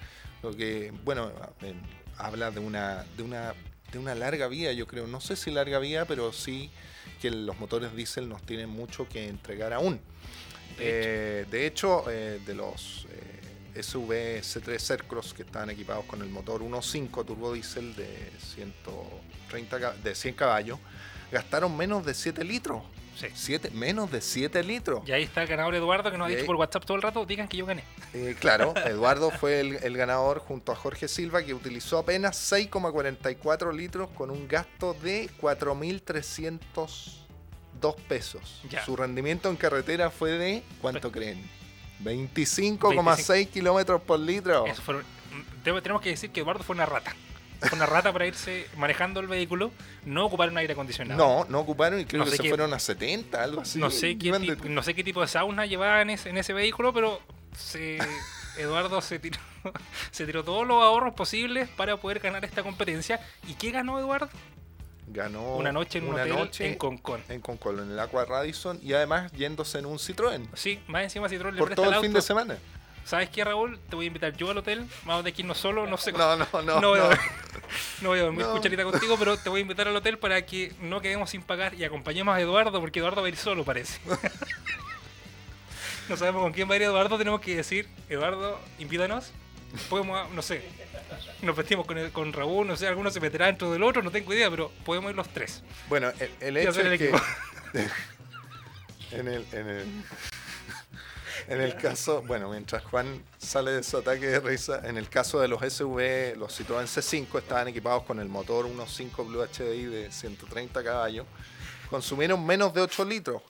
[0.45, 1.73] Lo que, bueno, eh,
[2.19, 3.55] habla de una, de una,
[3.91, 5.07] de una larga vía, yo creo.
[5.07, 6.71] No sé si larga vía, pero sí
[7.23, 9.95] que los motores diésel nos tienen mucho que entregar aún.
[10.77, 13.07] De Eh, de hecho, eh, de los
[13.75, 19.81] eh, SUV C3 Aircross que están equipados con el motor 1.5 turbo diésel de 130
[19.81, 20.79] ca- de 100 caballos,
[21.33, 22.83] gastaron menos de 7 litros.
[23.17, 23.27] Sí.
[23.35, 25.07] Siete- menos de 7 litros.
[25.09, 27.25] Y ahí está el ganador Eduardo que nos ha dicho por WhatsApp todo el rato,
[27.27, 27.85] digan que yo gané.
[28.13, 33.73] Eh, claro, Eduardo fue el, el ganador junto a Jorge Silva que utilizó apenas 6,44
[33.75, 38.63] litros con un gasto de 4.302 pesos.
[38.71, 38.85] Ya.
[38.85, 41.43] Su rendimiento en carretera fue de, ¿cuánto creen?
[42.03, 44.67] 25,6 kilómetros por litro.
[44.67, 45.03] Eso fue-
[45.65, 47.15] debo- tenemos que decir que Eduardo fue una rata.
[47.73, 49.71] Una rata para irse manejando el vehículo,
[50.05, 51.19] no ocupar un aire acondicionado.
[51.19, 53.79] No, no ocuparon y creo No que se qué- fueron a 70, algo así.
[53.79, 56.31] no, sé qué Iban ti- de- no sé qué tipo de sauna llevaba en ese,
[56.31, 57.21] en ese vehículo, pero
[57.57, 57.99] se-
[58.59, 59.39] Eduardo se tiró,
[60.13, 63.21] se tiró todos los ahorros posibles para poder ganar esta competencia.
[63.49, 64.29] ¿Y qué ganó Eduardo?
[65.07, 67.23] ganó una noche en un hotel noche en Concón.
[67.29, 71.29] en Concón, en el Aqua Radisson y además yéndose en un Citroën Sí, más encima
[71.29, 72.57] Citroën le por presta todo el el fin de semana.
[73.05, 73.79] ¿Sabes qué, Raúl?
[73.91, 74.87] Te voy a invitar yo al hotel.
[75.05, 76.81] Vamos de aquí no solo, no sé No, no, no.
[76.81, 77.11] no, voy a, no.
[78.01, 78.53] no voy a dormir No.
[78.53, 81.75] cucharita contigo, pero te voy a invitar al hotel para que no quedemos sin pagar
[81.75, 84.01] y acompañemos a Eduardo, porque Eduardo va a ir solo, parece.
[86.09, 89.33] no sabemos con quién va a ir Eduardo, tenemos que decir, Eduardo, invítanos.
[89.91, 90.63] Podemos, no sé,
[91.43, 94.11] nos vestimos con, el- con Raúl, no sé, alguno se meterá dentro del otro, no
[94.13, 95.63] tengo idea, pero podemos ir los tres.
[95.89, 97.11] Bueno, el, el hecho el es que
[99.11, 99.87] en el, en el
[101.49, 105.41] en el caso, bueno, mientras Juan sale de su ataque de risa, en el caso
[105.41, 110.11] de los SUV, los Citroën C5 estaban equipados con el motor 1.5 Blue HDI de
[110.11, 111.27] 130 caballos,
[111.91, 113.43] consumieron menos de 8 litros.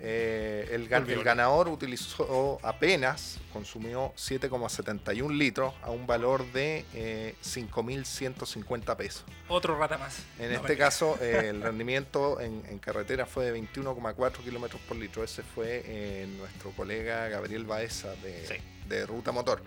[0.00, 9.24] Eh, el, ganador utilizó apenas, consumió 7,71 litros a un valor de eh, 5.150 pesos.
[9.48, 10.20] Otro rata más.
[10.38, 14.96] En No, este caso, eh, el rendimiento en, en carretera fue de 21,4 kilómetros por
[14.96, 15.24] litro.
[15.24, 18.54] Ese fue eh, nuestro colega Gabriel Baeza de, Sí.
[18.88, 19.62] de Ruta Motor.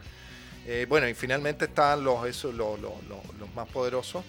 [0.88, 4.24] Bueno, y finalmente estaban los, esos, los, los- los- los más poderosos,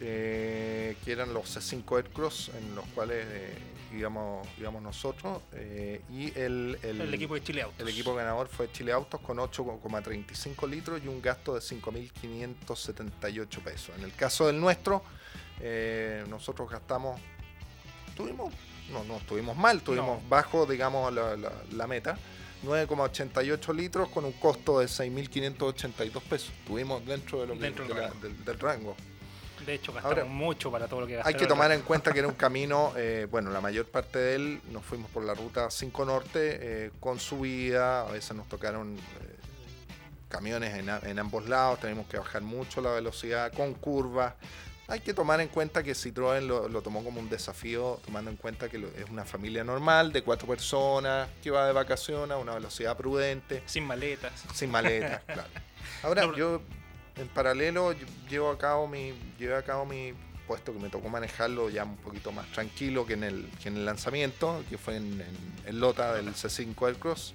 [0.00, 3.26] que eran los C5 Aircross, en los cuales
[3.94, 5.40] eh, íbamos, íbamos nosotros.
[5.52, 7.80] eh, y el, el- el equipo de Chile Autos.
[7.80, 13.96] el equipo ganador fue Chile Autos con 8,35 litros y un gasto de 5.578 pesos.
[13.98, 15.02] En el caso del nuestro,
[15.60, 17.20] eh, nosotros gastamos,
[18.16, 18.52] tuvimos,
[18.90, 20.28] no, no estuvimos mal, tuvimos No.
[20.28, 22.18] bajo, digamos, la, la- la meta.
[22.64, 26.50] 9,88 litros con un costo de 6.582 pesos.
[26.60, 28.20] Estuvimos dentro, de lo que- Dentro del de la- rango.
[28.22, 28.96] del, del rango.
[29.66, 31.80] De hecho, gastamos Ahora, mucho para todo lo que Hay gastaron que el tomar en
[31.82, 35.24] cuenta que era un camino, eh, bueno, la mayor parte de él nos fuimos por
[35.24, 38.98] la ruta 5 Norte eh, con subida, a veces nos tocaron eh,
[40.28, 44.34] camiones en, ambos lados, tenemos que bajar mucho la velocidad con curvas.
[44.86, 48.36] Hay que tomar en cuenta que Citroën lo, lo tomó como un desafío, tomando en
[48.36, 52.36] cuenta que lo- es una familia normal de cuatro personas que va de vacaciones a
[52.36, 54.32] una velocidad prudente Sin maletas.
[54.52, 55.48] sin maletas, claro.
[56.02, 56.60] Ahora, No, yo
[57.16, 57.94] en paralelo
[58.28, 60.12] llevo a cabo mi llevé a cabo mi
[60.46, 63.76] puesto que me tocó manejarlo ya un poquito más tranquilo que en el que en
[63.78, 65.20] el lanzamiento, que fue en,
[65.66, 67.34] en- Lota del C5 Aircross.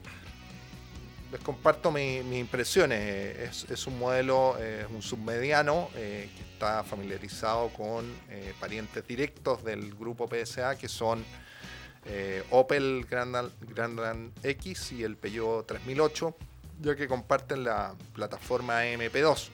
[1.31, 2.99] Les comparto mi- mis impresiones.
[3.01, 9.05] Eh, Es, un modelo, eh, es un submediano eh, que está familiarizado con eh, parientes
[9.07, 11.23] directos del grupo PSA que son
[12.05, 16.35] eh, Opel Grandland, Grandland X y el Peugeot 3008,
[16.81, 19.49] ya que comparten la plataforma MP2.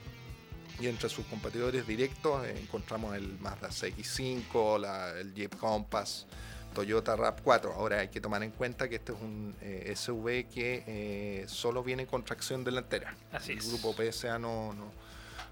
[0.78, 6.26] Y entre sus competidores directos eh, encontramos el Mazda CX5, la- el Jeep Compass,
[6.74, 7.72] Toyota RAV4.
[7.74, 11.82] Ahora hay que tomar en cuenta que este es un eh, SUV que eh, solo
[11.82, 13.14] viene con tracción delantera.
[13.32, 13.68] Así el es.
[13.68, 14.92] grupo PSA no, no,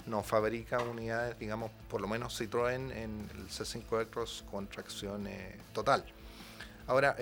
[0.06, 5.56] no fabrica unidades, digamos, por lo menos Citroën en el C5 Aircross con tracción eh,
[5.72, 6.04] total.
[6.86, 7.16] Ahora,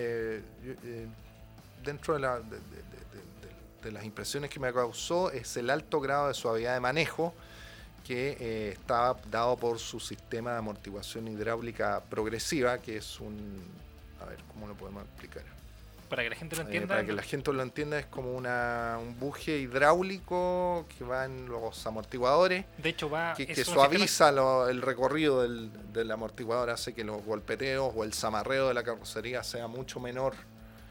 [1.84, 2.40] dentro de, la-
[3.80, 7.32] de las impresiones que me causó es el alto grado de suavidad de manejo
[8.06, 13.62] que eh, está dado por su sistema de amortiguación hidráulica progresiva, que es un...
[14.20, 15.42] A ver, ¿cómo lo podemos explicar?
[16.08, 16.88] Para que la gente lo Eh, entienda.
[16.88, 21.48] para que la gente lo entienda, es como una, un buje hidráulico que va en
[21.48, 23.32] los amortiguadores, De hecho, va.
[23.34, 28.12] que, sistema- suaviza lo- el recorrido del, del amortiguador, hace que los golpeteos o el
[28.12, 30.34] zamarreo de la carrocería sea mucho menor.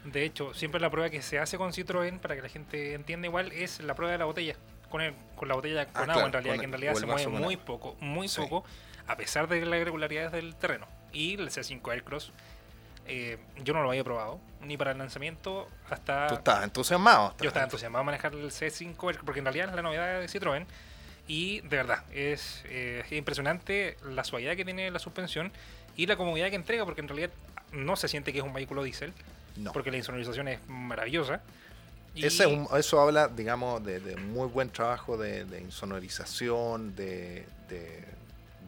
[0.04, 3.28] De hecho, siempre la prueba que se hace con Citroën, para que la gente entienda
[3.28, 4.56] igual, es la prueba de la botella.
[4.92, 7.26] Con, el- con la botella con agua, claro, en realidad, que en realidad se mueve
[7.28, 7.64] muy agua.
[7.66, 8.40] poco, muy Sí.
[8.40, 8.64] poco,
[9.08, 10.86] a pesar de las irregularidades del terreno.
[11.12, 12.30] Y el C5 Aircross,
[13.06, 16.28] eh, yo no lo había probado, ni para el lanzamiento, hasta.
[16.28, 17.30] Tú estás entusiasmado.
[17.30, 20.20] estás Yo estaba entusiasmado a manejar el C5, Aircross, porque en realidad es la novedad
[20.20, 20.66] de Citroën.
[21.26, 25.52] Y de verdad, es, eh, es impresionante la suavidad que tiene la suspensión
[25.96, 27.30] y la comodidad que entrega, porque en realidad
[27.72, 29.12] no se siente que es un vehículo diésel,
[29.56, 29.72] No.
[29.72, 31.40] porque la insonorización es maravillosa.
[32.14, 32.44] Y Ese
[32.76, 38.04] eso habla, digamos, de, de muy buen trabajo de, de insonorización, de, de-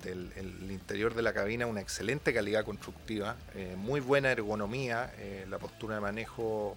[0.02, 5.46] del el interior de la cabina, una excelente calidad constructiva, eh, muy buena ergonomía, eh,
[5.48, 6.76] la postura de manejo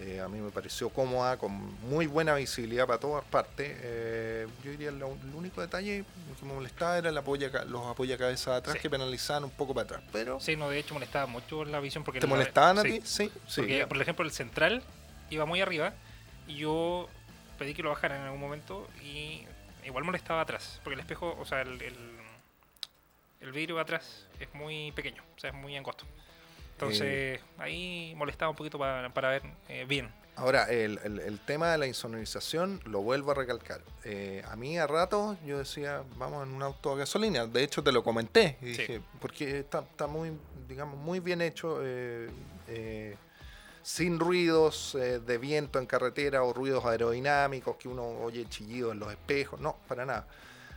[0.00, 1.52] eh, a mí me pareció cómoda, con
[1.88, 3.70] muy buena visibilidad para todas partes.
[3.82, 6.04] Eh, yo diría lo, el único detalle
[6.40, 8.82] que me molestaba era el apoya, los apoyacabezas de atrás Sí.
[8.82, 12.04] que penalizaban un poco para atrás, pero Sí, no, de hecho molestaba mucho la visión
[12.04, 12.20] porque...
[12.20, 13.00] ¿te la- molestaban a sí, ti?
[13.06, 13.60] Sí, sí.
[13.60, 13.86] Porque, ya.
[13.86, 14.82] por ejemplo, el central
[15.34, 15.92] iba muy arriba
[16.46, 17.08] y yo
[17.58, 19.44] pedí que lo bajaran en algún momento y
[19.84, 21.94] igual molestaba atrás, porque el espejo, o sea, el, el,
[23.40, 26.04] el vidrio atrás es muy pequeño, o sea, es muy angosto.
[26.72, 30.10] Entonces, ahí molestaba un poquito para, para ver eh, bien.
[30.34, 33.82] Ahora, el, el- el tema de la insonorización lo vuelvo a recalcar.
[34.04, 37.46] Eh, a mí a rato yo decía, vamos en un auto a gasolina.
[37.46, 38.56] De hecho, te lo comenté.
[38.62, 38.80] y Sí.
[38.80, 40.32] dije, porque está, está muy,
[40.66, 41.78] digamos, muy bien hecho.
[43.82, 48.98] Sin ruidos eh, de viento en carretera o ruidos aerodinámicos que uno oye chillido en
[49.00, 49.60] los espejos.
[49.60, 50.26] No, para nada.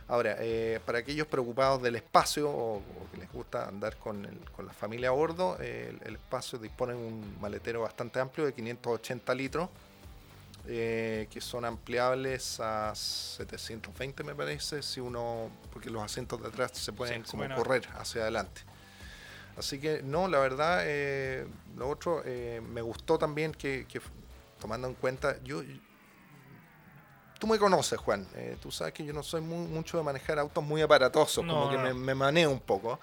[0.08, 4.38] Ahora, eh, para aquellos preocupados del espacio o, o que les gusta andar con, el-
[4.52, 8.46] con la familia a bordo, eh, el, el espacio dispone de un maletero bastante amplio
[8.46, 9.68] de 580 litros,
[10.68, 16.72] eh, que son ampliables a 720 me parece, si uno, porque los asientos de atrás
[16.74, 18.62] se pueden como pueden correr hacia adelante.
[19.56, 24.00] Así que no, la verdad, eh, lo otro, eh, me gustó también que, que,
[24.60, 25.62] tomando en cuenta, yo,
[27.38, 30.38] tú me conoces, Juan, eh, tú sabes que yo no soy muy- mucho de manejar
[30.38, 32.98] autos muy aparatosos, No, como que no, me, me maneo un poco.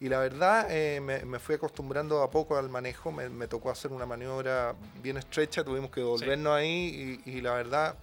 [0.00, 3.70] Y la verdad, eh, me, me fui acostumbrando a poco al manejo, me, me tocó
[3.70, 7.94] hacer una maniobra bien estrecha, tuvimos que volvernos ahí y, y la verdad,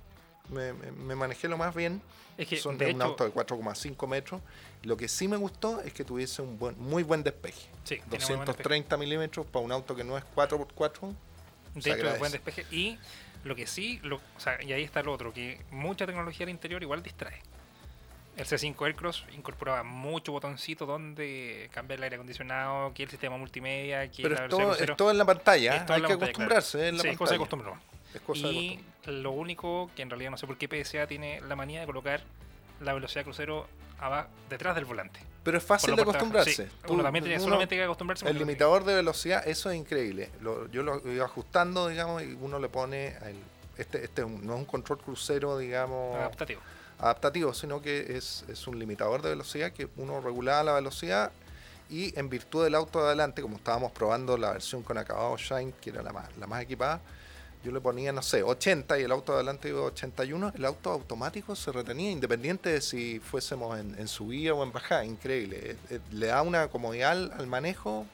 [0.50, 2.02] me, me- me manejé lo más bien.
[2.38, 4.42] Es que, Son de un hecho- auto de 4,5 metros.
[4.84, 7.68] Lo que sí me gustó es que tuviese un buen, muy buen despeje.
[7.84, 8.46] Sí, tiene muy buen despeje.
[8.46, 11.14] 230 milímetros para un auto que no es 4x4.
[11.74, 12.20] De hecho, agradece.
[12.20, 12.66] buen despeje.
[12.72, 12.98] Y
[13.44, 16.50] lo que sí, lo, o sea, y ahí está lo otro, que mucha tecnología al
[16.50, 17.40] interior igual distrae.
[18.38, 24.10] El C5 Aircross incorporaba mucho botoncito donde cambiar el aire acondicionado, que el sistema multimedia,
[24.10, 25.72] que Pero la es todo, es todo en la pantalla.
[25.74, 26.78] Hay en que pantalla, acostumbrarse.
[26.78, 26.88] claro.
[26.90, 27.80] Es la Sí, es cosa de pantalla.
[28.14, 31.56] Es cosa Y lo único que en realidad no sé por qué PSA tiene la
[31.56, 32.22] manía de colocar
[32.82, 33.68] la velocidad crucero
[34.50, 35.20] detrás del volante.
[35.44, 36.68] Pero es fácil de acostumbrarse.
[36.68, 38.28] Sí, uno también tiene uno- solamente que acostumbrarse.
[38.28, 40.30] El limitador de velocidad, eso es increíble.
[40.42, 43.08] Lo- yo lo iba ajustando, digamos, y uno le pone.
[43.18, 43.38] el-
[43.78, 46.62] este este no es un control crucero, digamos, Adaptativo.
[47.00, 51.32] adaptativo, sino que es, es un limitador de velocidad que uno regulaba la velocidad
[51.90, 55.74] y en virtud del auto de adelante, como estábamos probando la versión con acabado Shine,
[55.82, 57.02] que era la más, la más equipada,
[57.64, 60.66] yo le ponía, no sé, 80 y el auto de adelante iba a 81, el
[60.66, 65.72] auto automático se retenía independiente de si fuésemos en, en subida o en bajada, increíble.
[65.72, 68.06] Eh, eh, le da una comodidad al, al manejo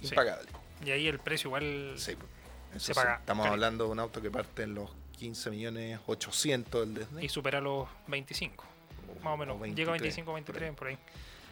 [0.00, 0.08] Sí.
[0.10, 0.48] impagable.
[0.84, 2.12] Y ahí el precio igual Sí,
[2.70, 5.98] eso Se sí, paga Estamos hablando de un auto que parte en los 15 millones
[6.06, 7.24] 800 del Disney.
[7.24, 8.64] y supera los 25.
[9.24, 9.56] Más o menos.
[9.60, 10.98] O Llega a 23, 25, por 23, por ahí.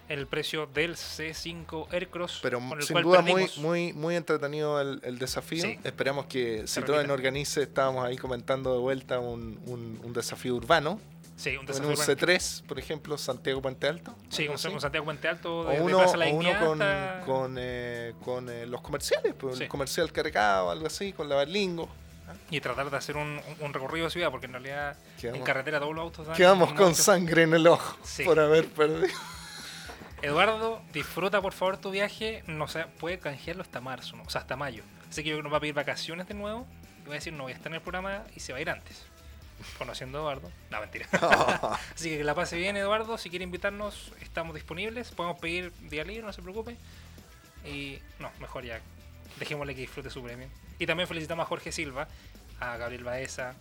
[0.08, 2.38] El precio del C5 Aircross.
[2.42, 3.58] Pero con el sin cual duda muy, perdimos.
[3.58, 5.62] muy, muy entretenido el, el desafío.
[5.62, 5.78] Sí.
[5.82, 11.00] Esperamos que Citroën organice, estábamos ahí comentando de vuelta un, un- un desafío urbano.
[11.36, 11.88] Sí, un En desafío.
[11.88, 12.12] un urbano.
[12.14, 14.14] C3, por ejemplo, Santiago Puente Alto.
[14.30, 16.78] Sí, un, Santiago Puente Alto O de, de uno, Plaza La o uno con,
[17.26, 19.64] con, eh, con, eh, los comerciales, pues, Sí.
[19.64, 21.88] el comercial Caracao, algo así, con la Berlingo.
[22.50, 25.78] Y tratar de hacer un, un- recorrido de ciudad, porque en realidad Quedamos- en carretera
[25.80, 28.24] todos los autos dan Quedamos con sangre en el ojo Sí.
[28.24, 29.08] por haber perdido.
[30.22, 32.42] Eduardo, disfruta por favor tu viaje.
[32.46, 34.22] No sé, puede canjearlo hasta marzo, ¿no?
[34.24, 34.82] o sea, hasta mayo.
[35.08, 36.66] Así que yo creo que nos va a pedir vacaciones de nuevo.
[37.04, 38.62] Y va a decir, no voy a estar en el programa y se va a
[38.62, 39.04] ir antes.
[39.78, 40.50] Conociendo a Eduardo.
[40.70, 41.06] No, mentira.
[41.94, 43.16] Así que que la pase bien, Eduardo.
[43.18, 45.10] Si quiere invitarnos, estamos disponibles.
[45.12, 46.76] Podemos pedir día libre, no se preocupe.
[47.64, 48.80] Y no, mejor ya.
[49.38, 50.48] Dejémosle que disfrute su premio.
[50.78, 52.06] Y también felicitamos a Jorge Silva,
[52.60, 53.54] a Gabriel Baeza,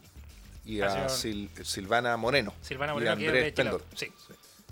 [0.65, 2.53] y a Sil- Silvana Moreno.
[2.61, 3.81] Silvana y Moreno, que es Andrés de Chile Pendor.
[3.81, 3.99] Autos.
[3.99, 4.11] Sí.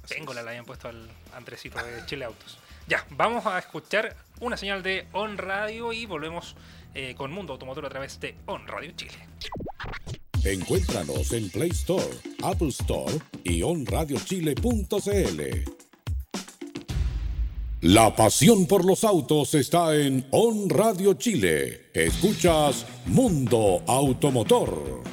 [0.08, 2.58] Tengo la le habían puesto al Andresito de Chile Autos.
[2.88, 6.56] Ya, vamos a escuchar una señal de On Radio y volvemos
[6.94, 9.18] eh, con Mundo Automotor a través de On Radio Chile.
[10.44, 12.04] Encuéntranos en Play Store,
[12.44, 13.14] Apple Store
[13.46, 15.42] y onradiochile.cl.
[17.80, 21.90] La pasión por los autos está en On Radio Chile.
[21.94, 25.04] Escuchas Mundo Automotor.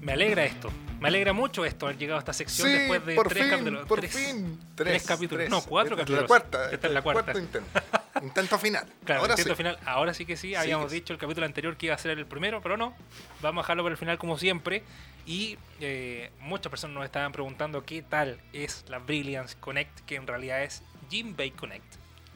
[0.00, 0.70] Me alegra esto.
[1.00, 3.50] Me alegra mucho esto, haber llegado a esta sección Sí, después de por tres fin,
[3.50, 3.86] capítulos.
[3.86, 4.58] por tres, fin.
[4.74, 5.48] tres capítulos.
[5.50, 6.22] No, cuatro Esta es capítulos.
[6.22, 6.70] La cuarta.
[6.72, 7.22] Esta es la cuarta.
[7.32, 7.80] cuarto intento.
[8.22, 8.86] Intento final.
[9.04, 9.56] Claro, Ahora intento sí.
[9.56, 9.78] final.
[9.84, 10.96] Ahora sí que sí, habíamos sí.
[10.96, 12.94] dicho el capítulo anterior que iba a ser el primero, pero no.
[13.42, 14.82] Vamos a dejarlo para el final como siempre.
[15.26, 20.26] Y eh, muchas personas nos estaban preguntando qué tal es la Brilliance Connect, que en
[20.26, 21.84] realidad es Jim Bay Connect.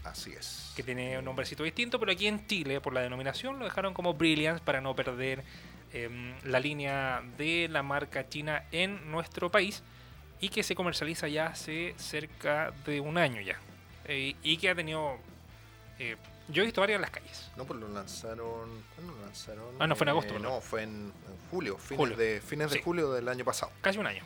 [0.05, 0.73] Así es.
[0.75, 4.15] que tiene un nombrecito distinto, pero aquí en Chile, por la denominación, lo dejaron como
[4.15, 5.45] Brilliance para no perder
[5.93, 9.83] em, la línea de la marca china en nuestro país
[10.41, 13.59] y que se comercializa ya hace cerca de un año ya.
[14.07, 15.19] Eh, y que ha tenido...
[15.99, 16.17] eh,
[16.49, 17.51] yo he visto varias en las calles.
[17.57, 18.83] No, pues lo lanzaron.
[18.97, 19.65] ¿Cuándo lo lanzaron?
[19.79, 20.49] Ah, no, fue en agosto, Eh, ¿verdad?
[20.49, 21.13] no, fue en,
[21.51, 21.79] julio.
[21.79, 22.17] Fines, Julio.
[22.17, 22.79] De, fines Sí.
[22.79, 23.71] de julio del año pasado.
[23.81, 24.23] Casi un año.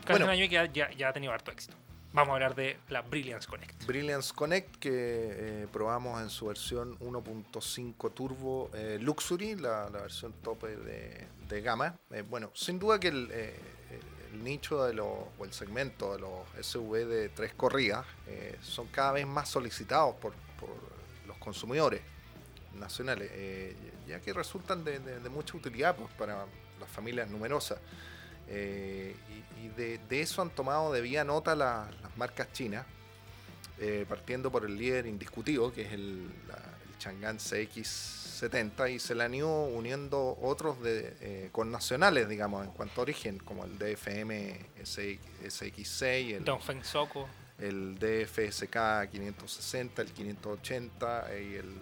[0.00, 0.24] Casi Bueno.
[0.26, 1.76] un año y que ya- ya ha tenido harto éxito.
[2.18, 3.86] Vamos a hablar de la Brilliance Connect.
[3.86, 10.32] Brilliance Connect que eh, probamos en su versión 1.5 Turbo eh, Luxury, la, la versión
[10.42, 11.94] tope de, de gama.
[12.10, 13.54] Eh, bueno, sin duda que el, eh,
[14.32, 15.06] el nicho de los,
[15.38, 20.16] o el segmento de los SUV de tres corridas eh, son cada vez más solicitados
[20.16, 20.70] por, por
[21.24, 22.00] los consumidores
[22.80, 23.76] nacionales, eh,
[24.08, 26.46] ya que resultan de, de- de mucha utilidad pues, para
[26.80, 27.78] las familias numerosas.
[28.48, 32.86] Eh, y y de, de eso han tomado de vía nota la- las marcas chinas,
[33.80, 36.54] eh, partiendo por el líder indiscutido, que es el, la-
[36.88, 42.72] el Chang'an CX70, y se le han ido uniendo otros de, eh, connacionales, digamos, en
[42.72, 47.28] cuanto a origen, como el DFM SX, SX6, el, Dongfeng Soko.
[47.58, 51.72] el DFSK 560, el 580 y el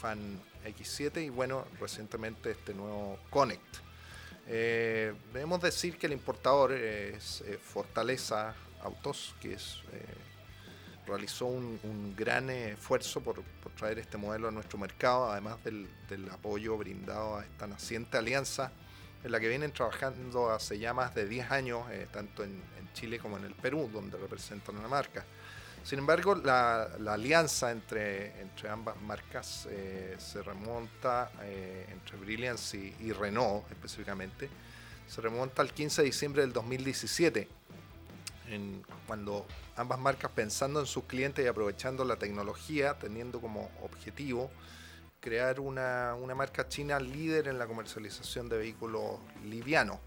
[0.00, 3.76] Fan X7 y bueno, recientemente este nuevo Connect.
[4.48, 9.58] Eh, debemos decir que el importador es eh, Fortaleza Autos, que eh,
[11.06, 13.42] realizó un, gran esfuerzo por,
[13.76, 15.88] traer este modelo a nuestro mercado, además del,
[16.30, 18.72] apoyo brindado a esta naciente alianza
[19.24, 23.18] en la que vienen trabajando hace ya más de 10 años, eh, tanto en, Chile
[23.18, 25.22] como en el Perú, donde representan una marca.
[25.86, 28.32] Sin embargo, la, alianza entre,
[28.68, 34.48] ambas marcas eh, se remonta, eh, entre Brilliance y, Renault específicamente,
[35.06, 37.46] se remonta al 15 de diciembre del 2017,
[38.50, 39.46] en- cuando
[39.76, 44.50] ambas marcas pensando en sus clientes y aprovechando la tecnología, teniendo como objetivo
[45.20, 50.00] crear una, una marca china líder en la comercialización de vehículos livianos.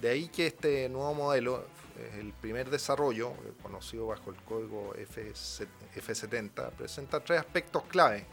[0.00, 1.66] De ahí que este nuevo modelo
[1.98, 8.26] es el primer desarrollo, eh, conocido bajo el código F7- F70, presenta tres aspectos clave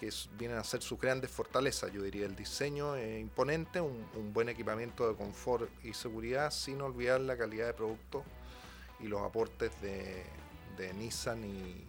[0.00, 1.92] que vienen a ser sus grandes fortalezas.
[1.92, 6.80] Yo diría el diseño eh, imponente, un, un buen equipamiento de confort y seguridad, sin
[6.80, 8.24] olvidar la calidad de producto
[9.00, 10.24] y los aportes de,
[10.76, 11.84] de Nissan y,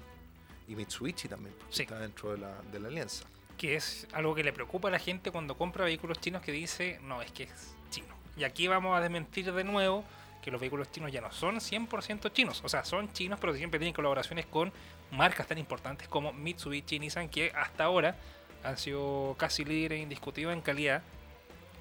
[0.68, 1.82] y Mitsubishi también, porque Sí.
[1.84, 3.26] está dentro de la, de la alianza.
[3.58, 7.00] que es algo que le preocupa a la gente cuando compra vehículos chinos que dice,
[7.04, 7.52] no, es que es
[7.92, 8.16] chino.
[8.38, 10.04] Y aquí vamos a desmentir de nuevo
[10.42, 12.62] que los vehículos chinos ya no son 100% chinos.
[12.64, 14.72] O sea, son chinos, pero siempre tienen colaboraciones con
[15.12, 18.16] marcas tan importantes como Mitsubishi y Nissan, que hasta ahora
[18.64, 21.02] han sido casi líderes indiscutidos en calidad.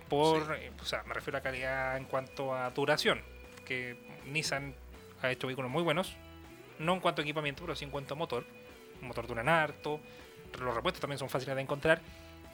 [0.09, 0.53] Por, Sí.
[0.64, 3.21] eh, o sea, me refiero a calidad en cuanto a duración.
[3.64, 4.75] Que Nissan
[5.23, 6.16] ha hecho vehículos muy buenos.
[6.79, 8.44] No en cuanto a equipamiento, pero sí en cuanto a motor.
[9.01, 10.01] El motor duran harto.
[10.61, 12.01] Los repuestos también son fáciles de encontrar.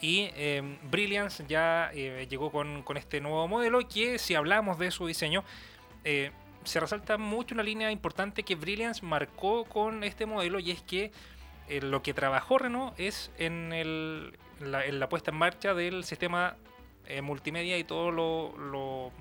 [0.00, 4.90] Y eh, Brilliance ya eh, llegó con, con este nuevo modelo que si hablamos de
[4.90, 5.44] su diseño,
[6.04, 6.30] eh,
[6.64, 11.12] se resalta mucho una línea importante que Brilliance marcó con este modelo y es que
[11.68, 16.04] eh, lo que trabajó Renault es en, el, la, en la puesta en marcha del
[16.04, 16.56] sistema
[17.06, 19.12] eh, multimedia y todo lo, lo-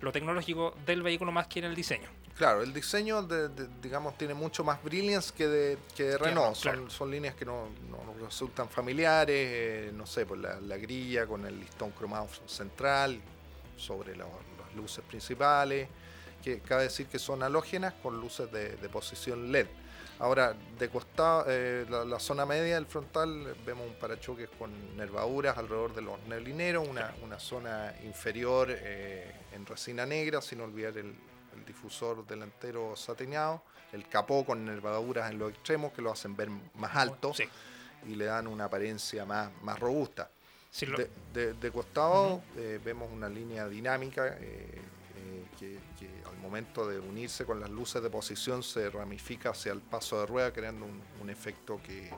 [0.00, 2.08] lo tecnológico del vehículo más que en el diseño.
[2.36, 6.54] Claro, el diseño, de, de- digamos, tiene mucho más brilliance que de, que de Renault.
[6.56, 6.90] Son, claro.
[6.90, 7.68] son líneas que no,
[8.24, 13.20] resultan familiares, eh, no sé, por la, la grilla con el listón cromado central
[13.76, 15.86] sobre la- las luces principales,
[16.42, 19.66] que cabe decir que son halógenas con luces de, de posición LED.
[20.18, 25.56] Ahora, de costado, eh, la, la zona media del frontal, vemos un parachoques con nervaduras
[25.56, 31.06] alrededor de los neblineros, una, una zona inferior eh, en resina negra, sin olvidar el,
[31.56, 36.50] el difusor delantero satinado, el capó con nervaduras en los extremos que lo hacen ver
[36.74, 37.44] más alto Sí.
[38.06, 40.28] y le dan una apariencia más, más robusta.
[40.70, 44.36] Sí, lo- De, de- de costado eh, vemos una línea dinámica
[45.42, 49.72] eh, que, que al momento de unirse con las luces de posición se ramifica hacia
[49.72, 52.10] el paso de rueda creando un, un efecto que,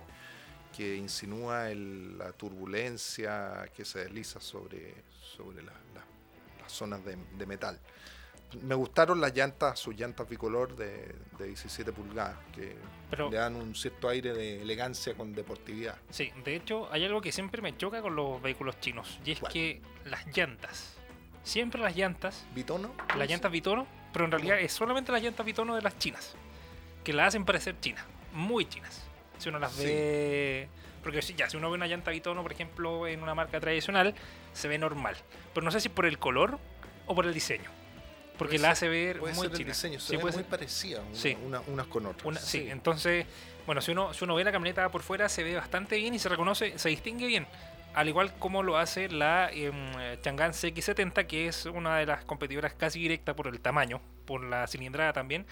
[0.77, 4.95] que insinúa el- la turbulencia que se desliza sobre,
[5.37, 7.79] sobre la- la- las zonas de, de metal.
[8.61, 12.77] Me gustaron las llantas, sus llantas bicolor de, de 17 pulgadas, que
[13.09, 15.97] Pero- le dan un cierto aire de elegancia con deportividad.
[16.11, 19.41] Sí, de hecho hay algo que siempre me choca con los vehículos chinos y es
[19.41, 19.53] ¿Cuál?
[19.55, 20.99] que las llantas,
[21.45, 22.95] siempre las llantas, ¿Bitono?
[23.17, 26.35] las llantas Bitono, pero en realidad es solamente las llantas Bitono de las chinas,
[27.05, 29.03] que las hacen parecer chinas, muy chinas.
[29.39, 29.85] Si uno las Sí.
[29.85, 30.69] ve,
[31.03, 34.15] porque si ya si uno ve una llanta Bitono, por ejemplo, en una marca tradicional,
[34.53, 35.17] se ve normal,
[35.55, 36.59] pero no sé si por el color
[37.07, 37.71] o por el diseño,
[38.39, 40.51] porque Puede la hace ver Puede muy ser el diseño, se Sí, puede muy ser.
[40.51, 41.37] parecidas una- Sí.
[41.45, 42.25] una- unas con otras.
[42.25, 43.27] Una- sí, entonces,
[43.67, 46.19] bueno, si uno, si uno ve la camioneta por fuera se ve bastante bien y
[46.21, 47.47] se reconoce, se distingue bien.
[47.95, 49.75] Al igual como lo hace la em,
[50.23, 54.67] Chang'an CX70, que es una de las competidoras casi directa por el tamaño, por la
[54.67, 55.47] cilindrada también,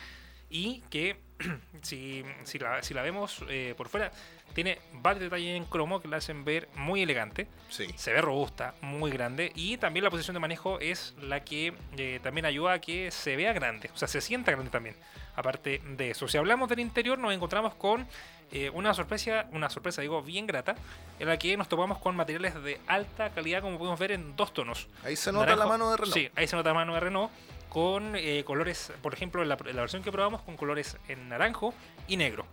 [0.48, 1.16] y que
[1.82, 4.10] si, si, la, si la vemos eh, por fuera,
[4.54, 7.86] tiene varios detalles en cromo que la hacen ver muy elegante Sí.
[7.94, 12.18] se ve robusta, muy grande y también la posición de manejo es la que eh,
[12.22, 14.96] también ayuda a que se vea grande, o sea, se sienta grande también.
[15.36, 18.06] Aparte de eso, si hablamos del interior nos encontramos con
[18.52, 20.74] eh, una sorpresa, una sorpresa digo bien grata,
[21.18, 24.52] en la que nos topamos con materiales de alta calidad como podemos ver en dos
[24.52, 24.88] tonos.
[25.04, 26.14] Ahí se nota la mano de Renault.
[26.14, 27.30] Sí, ahí se nota la mano de Renault.
[27.68, 31.72] con eh, colores, por ejemplo, la, la versión que probamos con colores en naranjo
[32.08, 32.44] y negro.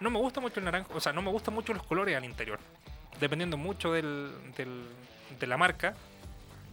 [0.00, 2.24] No me gusta mucho el naranjo, o sea, no me gustan mucho los colores al
[2.24, 2.58] interior.
[3.20, 4.84] Dependiendo mucho del, del-
[5.38, 5.94] de la marca,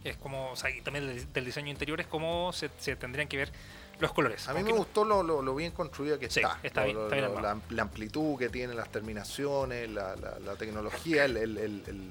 [0.02, 3.28] es como, o sea, y también del, del diseño interior, es como se, se tendrían
[3.28, 3.52] que ver
[3.98, 4.48] los colores.
[4.48, 6.58] A mí me gustó lo, lo- lo bien construido que Sí, está.
[6.62, 10.56] está bien, lo- está bien la, la amplitud que tiene, las terminaciones, la, la- la
[10.56, 12.10] tecnología, el, el- el- el-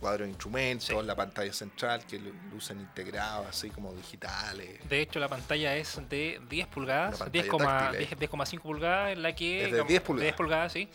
[0.00, 0.94] cuadro de instrumentos, Sí.
[1.06, 2.20] la pantalla central que
[2.52, 4.78] lucen integrados, así como digitales.
[4.88, 8.16] De hecho, la pantalla es de 10 pulgadas, Una pantalla 10,5 táctil, eh.
[8.16, 9.64] 10,5 pulgadas, en la que...
[9.64, 10.34] Es de 10 pulgadas.
[10.36, 10.88] pulgadas, sí.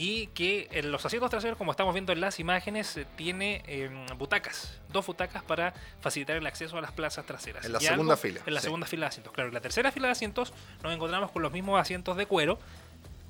[0.00, 3.90] Y que en los asientos traseros, como estamos viendo en las imágenes, eh, tiene eh,
[4.16, 7.64] butacas, dos butacas para facilitar el acceso a las plazas traseras.
[7.64, 8.64] En la Y segunda fila, En la sí.
[8.66, 9.32] segunda fila de asientos.
[9.32, 10.52] Claro, en la tercera fila de asientos
[10.84, 12.60] nos encontramos con los mismos asientos de cuero,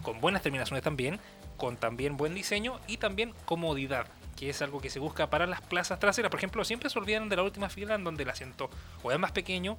[0.03, 1.19] con buenas terminaciones también,
[1.57, 4.07] con también buen diseño y también comodidad,
[4.37, 6.31] que es algo que se busca para las plazas traseras.
[6.31, 8.69] Por ejemplo, siempre se olvidan de la última fila en donde el asiento
[9.03, 9.79] o es más pequeño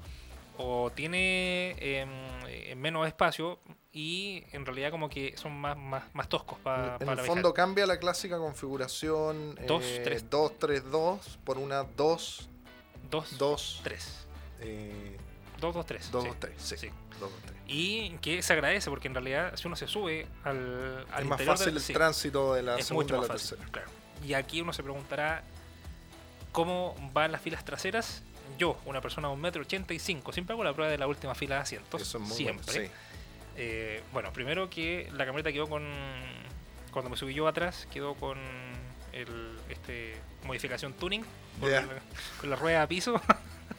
[0.62, 2.10] o tiene em,
[2.48, 3.60] eh, menos espacio
[3.94, 7.54] y en realidad como que son más, más, más toscos pa- en para el fondo
[7.54, 10.30] cambia la clásica configuración Dos, eh, tres.
[10.30, 12.50] 2-3-2 por una 2
[13.10, 14.28] 2, 2 3.
[14.60, 15.18] eh,
[15.62, 16.12] 2, 2, 3.
[16.12, 16.88] 2 3 sí, sí.
[17.20, 21.06] 2 2 3 Y que se agradece porque en realidad si uno se sube al,
[21.12, 23.34] al es más fácil del- el tránsito de la es segunda mucho a más la
[23.36, 23.50] fácil.
[23.58, 23.90] tercera Claro.
[24.28, 25.44] Y aquí uno se preguntará
[26.52, 28.24] cómo van las filas traseras.
[28.58, 32.02] Yo, una persona de 1,85m, siempre hago la prueba de la última fila de asientos.
[32.02, 32.66] Eso es muy siempre.
[32.66, 32.92] bueno sí.
[33.58, 35.84] Eh, bueno, primero que la camioneta quedó con.
[36.92, 38.40] Cuando me subí yo atrás, quedó con
[39.14, 41.24] el, este modificación tuning,
[41.60, 41.86] con, la,
[42.40, 43.22] con la rueda a piso.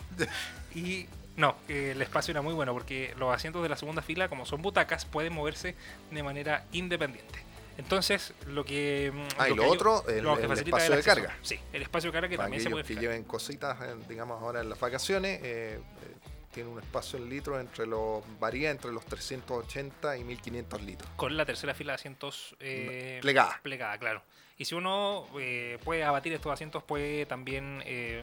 [0.75, 1.07] y
[1.37, 4.45] no, eh, el espacio era muy bueno porque los asientos de la segunda fila, como
[4.45, 5.75] son butacas, pueden moverse
[6.11, 7.50] de manera independiente.
[7.79, 9.11] Entonces, lo que.
[9.15, 11.05] mm, Ah, y que lo ayu- otro, el- lo que el espacio de acceso.
[11.23, 11.39] carga.
[11.43, 13.03] Sí, el espacio de carga que para también se puede que fijar.
[13.03, 15.81] lleven cositas, eh, digamos ahora en las vacaciones, eh, eh,
[16.53, 21.09] tiene un espacio en litros entre los varía entre los 380 y 1500 litros.
[21.17, 23.61] con la tercera fila de asientos eh, Plegada.
[23.63, 24.23] plegada, claro.
[24.59, 28.23] Y si uno eh, puede abatir estos asientos, puede también eh,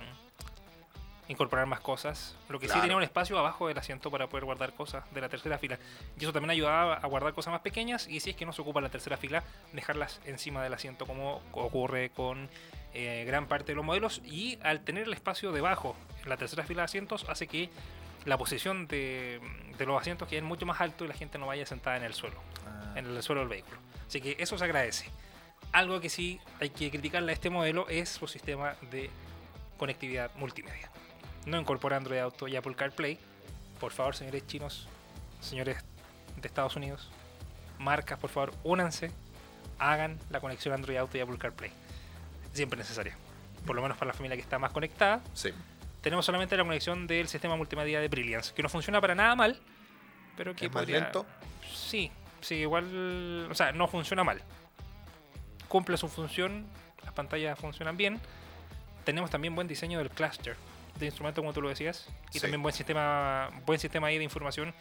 [1.28, 2.36] incorporar más cosas.
[2.50, 5.30] Lo que sí tenía un espacio abajo del asiento para poder guardar cosas de la
[5.30, 5.78] tercera fila.
[6.20, 8.08] Y eso también ayudaba a guardar cosas más pequeñas.
[8.08, 11.42] Y si es que no se ocupa la tercera fila, dejarlas encima del asiento, como
[11.52, 12.50] ocurre con
[12.94, 14.22] eh, gran parte de los modelos.
[14.26, 17.70] Y al tener el espacio debajo en la tercera fila de asientos, hace que
[18.26, 19.40] la posición de,
[19.78, 22.14] de los asientos quede mucho más alto y la gente no vaya sentada en el
[22.14, 22.42] suelo
[22.98, 23.78] en el suelo del vehículo.
[24.08, 25.10] Así que eso se agradece.
[25.72, 29.10] Algo que sí hay que criticarle a este modelo es su sistema de
[29.78, 30.90] conectividad multimedia.
[31.46, 33.18] No incorpora Android Auto y Apple CarPlay.
[33.80, 34.88] Por favor, señores chinos,
[35.40, 35.78] señores
[36.36, 37.10] de Estados Unidos,
[37.80, 39.12] marcas, por favor, únanse,
[39.80, 41.72] hagan la conexión Android Auto y Apple CarPlay.
[42.54, 43.16] Siempre necesaria.
[43.66, 45.22] Por lo menos para la familia que está más conectada.
[45.34, 45.52] Sí.
[46.02, 49.60] Tenemos solamente la conexión del sistema multimedia de Brilliance, que no funciona para nada mal,
[50.36, 51.26] pero que ¿Es más lento?
[51.74, 52.12] Sí,
[52.42, 54.42] sí, igual, o sea, no funciona mal.
[55.68, 56.66] Cumple su función,
[57.04, 58.20] las pantallas funcionan bien.
[59.04, 60.56] Tenemos también buen diseño del cluster
[61.00, 62.40] de instrumentos, como tú lo decías, y Sí.
[62.40, 64.74] también buen sistema, buen sistema ahí de información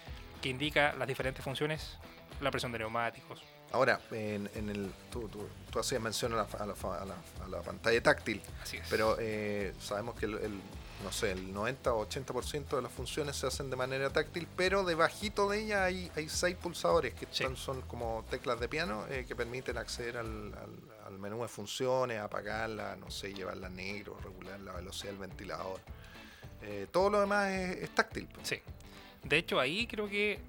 [0.43, 1.97] que indica las diferentes funciones,
[2.41, 3.43] la presión de neumáticos.
[3.73, 7.45] Ahora, en, en el, tú, tú, tú hacías mención a la, a la a la-
[7.45, 8.87] a la pantalla táctil, Así es.
[8.89, 10.61] pero eh, sabemos que el, el,
[11.03, 14.85] no sé, el 90 o 80% de las funciones se hacen de manera táctil, pero
[14.85, 17.43] debajito de ella hay, hay seis pulsadores que Sí.
[17.43, 21.49] están- son como teclas de piano eh, que permiten acceder al, al- al menú de
[21.49, 25.81] funciones, apagarla, no sé, llevarla a negro, regular la velocidad del ventilador.
[26.62, 28.26] Eh, todo lo demás es, es táctil.
[28.32, 28.49] pues.
[28.49, 28.61] Sí.
[29.22, 30.40] De hecho, ahí creo que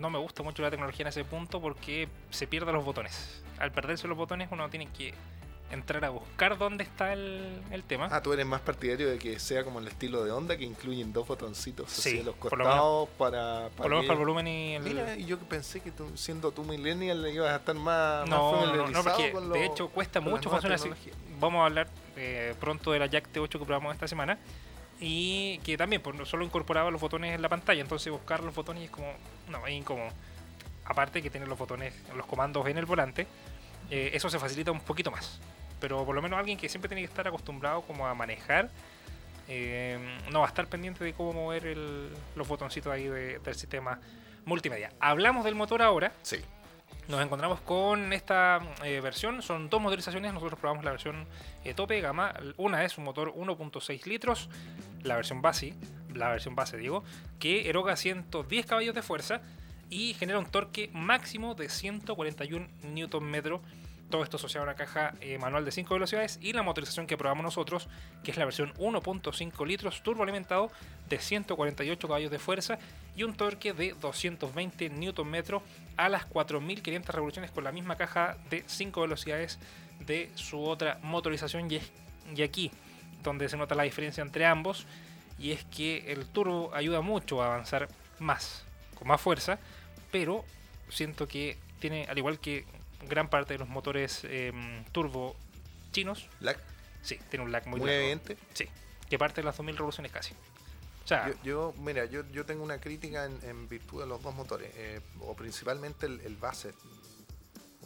[0.00, 3.42] no me gusta mucho la tecnología en ese punto porque se pierden los botones.
[3.58, 5.14] Al perderse los botones uno tiene que
[5.70, 8.08] entrar a buscar dónde está el, el tema.
[8.10, 11.12] Ah, tú eres más partidario de que sea como el estilo de onda que incluyen
[11.12, 14.46] dos botoncitos Sí, así los por lo costados para, Por lo menos para el volumen
[14.46, 14.82] y el...
[14.82, 18.76] Mira, yo pensé que tú, siendo tú millennial ibas a estar más, más no, no,
[18.76, 20.90] no, no, porque con de hecho cuesta mucho funcionar así.
[21.40, 24.38] Vamos a hablar eh, pronto de la Jack T8 que probamos esta semana.
[25.00, 28.54] Y que también pues, no solo incorporaba los botones en la pantalla, entonces buscar los
[28.54, 29.12] botones es como.
[29.50, 30.08] No, es incómodo.
[30.84, 33.26] Aparte que tener los botones, los comandos en el volante,
[33.90, 35.40] eh, eso se facilita un poquito más.
[35.80, 38.70] Pero por lo menos alguien que siempre tiene que estar acostumbrado como a manejar,
[39.48, 39.98] eh,
[40.30, 44.00] no va a estar pendiente de cómo mover el- los botoncitos ahí de- del sistema
[44.44, 44.90] multimedia.
[45.00, 46.12] Hablamos del motor ahora.
[46.22, 46.38] Sí,
[47.08, 51.26] Nos encontramos con esta eh, versión, son dos modelizaciones, nosotros probamos la versión
[51.64, 54.48] eh, tope gama, una es un motor 1.6 litros,
[55.04, 55.74] la versión base,
[56.14, 57.04] la versión base digo,
[57.38, 59.40] que eroga 110 caballos de fuerza
[59.88, 63.60] y genera un torque máximo de 141 Nm
[64.10, 67.16] Todo esto asociado a una caja eh, manual de 5 velocidades y la motorización que
[67.16, 67.88] probamos nosotros,
[68.22, 70.70] que es la versión 1.5 litros turboalimentado
[71.08, 72.78] de 148 caballos de fuerza
[73.16, 75.60] y un torque de 220 Nm
[75.96, 79.58] a las 4.500 revoluciones con la misma caja de 5 velocidades
[80.00, 81.68] de su otra motorización.
[81.70, 81.90] Y, es-
[82.34, 82.70] y aquí
[83.24, 84.86] donde se nota la diferencia entre ambos
[85.38, 87.88] y es que el turbo ayuda mucho a avanzar
[88.20, 88.64] más,
[88.96, 89.58] con más fuerza,
[90.12, 90.44] pero
[90.88, 92.64] siento que tiene, al igual que
[93.08, 95.36] gran parte de los motores em, turbo
[95.92, 96.58] chinos, Lag,
[97.02, 98.02] sí, tiene un lag muy, muy largo.
[98.02, 98.36] evidente.
[98.54, 98.66] Sí,
[99.08, 100.34] que parte de las 2000 revoluciones casi.
[101.04, 104.20] O sea, Yo, yo- mira, yo, yo tengo una crítica en, en virtud de los
[104.22, 106.74] dos motores, eh, o principalmente el, el base.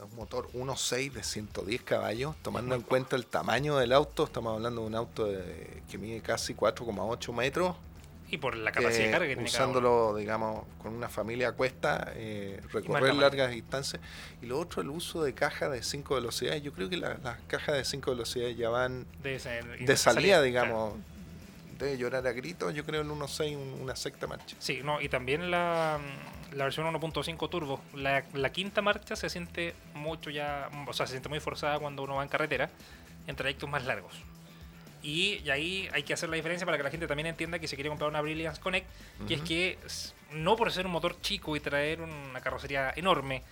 [0.03, 4.81] Un motor 1.6 de 110 caballos, tomando en cuenta el tamaño del auto, estamos hablando
[4.81, 7.77] de un auto de- que mide casi 4,8 metros,
[8.31, 12.13] y por la capacidad de carga que tiene usándolo, digamos, con una familia a cuesta,
[12.15, 14.01] eh, recorrer largas distancias.
[14.41, 16.63] Y lo otro, el uso de caja de 5 velocidades.
[16.63, 20.43] Yo creo que la- las cajas de 5 velocidades ya van de, de salida, claro.
[20.45, 20.95] digamos.
[21.79, 24.55] Debe llorar a gritos, yo creo, el 1.6, un- una sexta marcha.
[24.59, 25.99] Sí, no, y también la,
[26.53, 27.81] la versión 1.5 turbo.
[27.95, 32.03] La, la quinta marcha se siente mucho ya, o sea, se siente muy forzada cuando
[32.03, 32.69] uno va en carretera
[33.27, 34.13] en trayectos más largos.
[35.03, 37.69] Y, y ahí hay que hacer la diferencia para que la gente también entienda que
[37.69, 38.87] se quiere comprar una Brilliance Connect,
[39.27, 39.79] que es que
[40.33, 43.43] no por ser un motor chico y traer una carrocería enorme,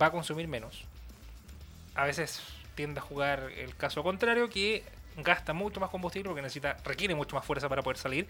[0.00, 0.84] va a consumir menos.
[1.94, 2.42] A veces
[2.74, 4.82] tiende a jugar el caso contrario, que
[5.16, 8.26] gasta mucho más combustible porque necesita, requiere mucho más fuerza para poder salir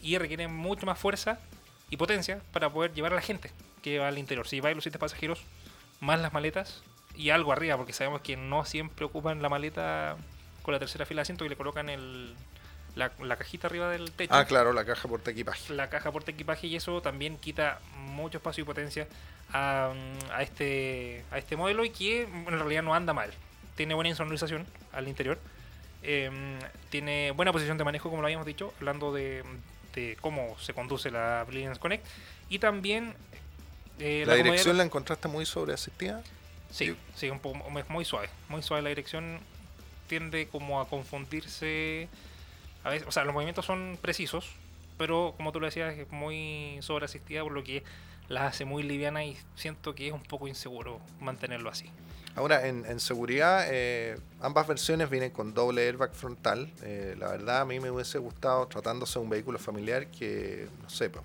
[0.00, 1.38] y requiere mucho más fuerza
[1.90, 3.50] y potencia para poder llevar a la gente
[3.82, 4.46] que va al interior.
[4.46, 5.42] Si va los siete pasajeros,
[6.00, 6.82] más las maletas
[7.16, 10.16] y algo arriba, porque sabemos que no siempre ocupan la maleta
[10.62, 12.34] con la tercera fila de asiento y le colocan el,
[12.96, 14.34] la, la cajita arriba del techo.
[14.34, 15.74] Ah, claro, la caja porta equipaje.
[15.74, 19.06] La caja porta equipaje y eso también quita mucho espacio y potencia
[19.52, 19.92] a,
[20.32, 23.30] a este, a este modelo y que en realidad no anda mal.
[23.76, 25.38] Tiene buena insonorización al interior.
[26.02, 26.58] Em,
[26.88, 29.44] tiene buena posición de manejo, como lo habíamos dicho, hablando de,
[29.94, 32.06] de cómo se conduce la Brilliance Connect.
[32.48, 33.14] Y también
[34.00, 36.22] eh, ¿La dirección la encontraste muy sobreasistida?
[36.70, 39.40] Sí, sí, un poco es muy suave, muy suave la dirección.
[40.10, 42.08] Tiende como a confundirse.
[43.06, 44.50] O sea, los movimientos son precisos,
[44.98, 47.84] pero como tú lo decías, es muy sobreasistida, por lo que
[48.28, 51.92] las hace muy liviana y siento que es un poco inseguro mantenerlo así.
[52.34, 56.68] Ahora, en, en seguridad, eh, ambas versiones vienen con doble airbag frontal.
[56.82, 60.90] Eh, la verdad, a mí me hubiese gustado, tratándose de un vehículo familiar, que, no
[60.90, 61.24] sé, pues,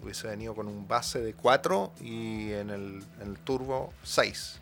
[0.00, 4.60] hubiese venido con un base de 4 y en el, en el turbo 6.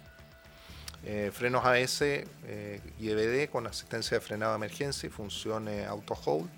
[1.07, 6.15] Eh, frenos ABS eh, y EBD con asistencia de frenado de emergencia y función auto
[6.25, 6.49] hold,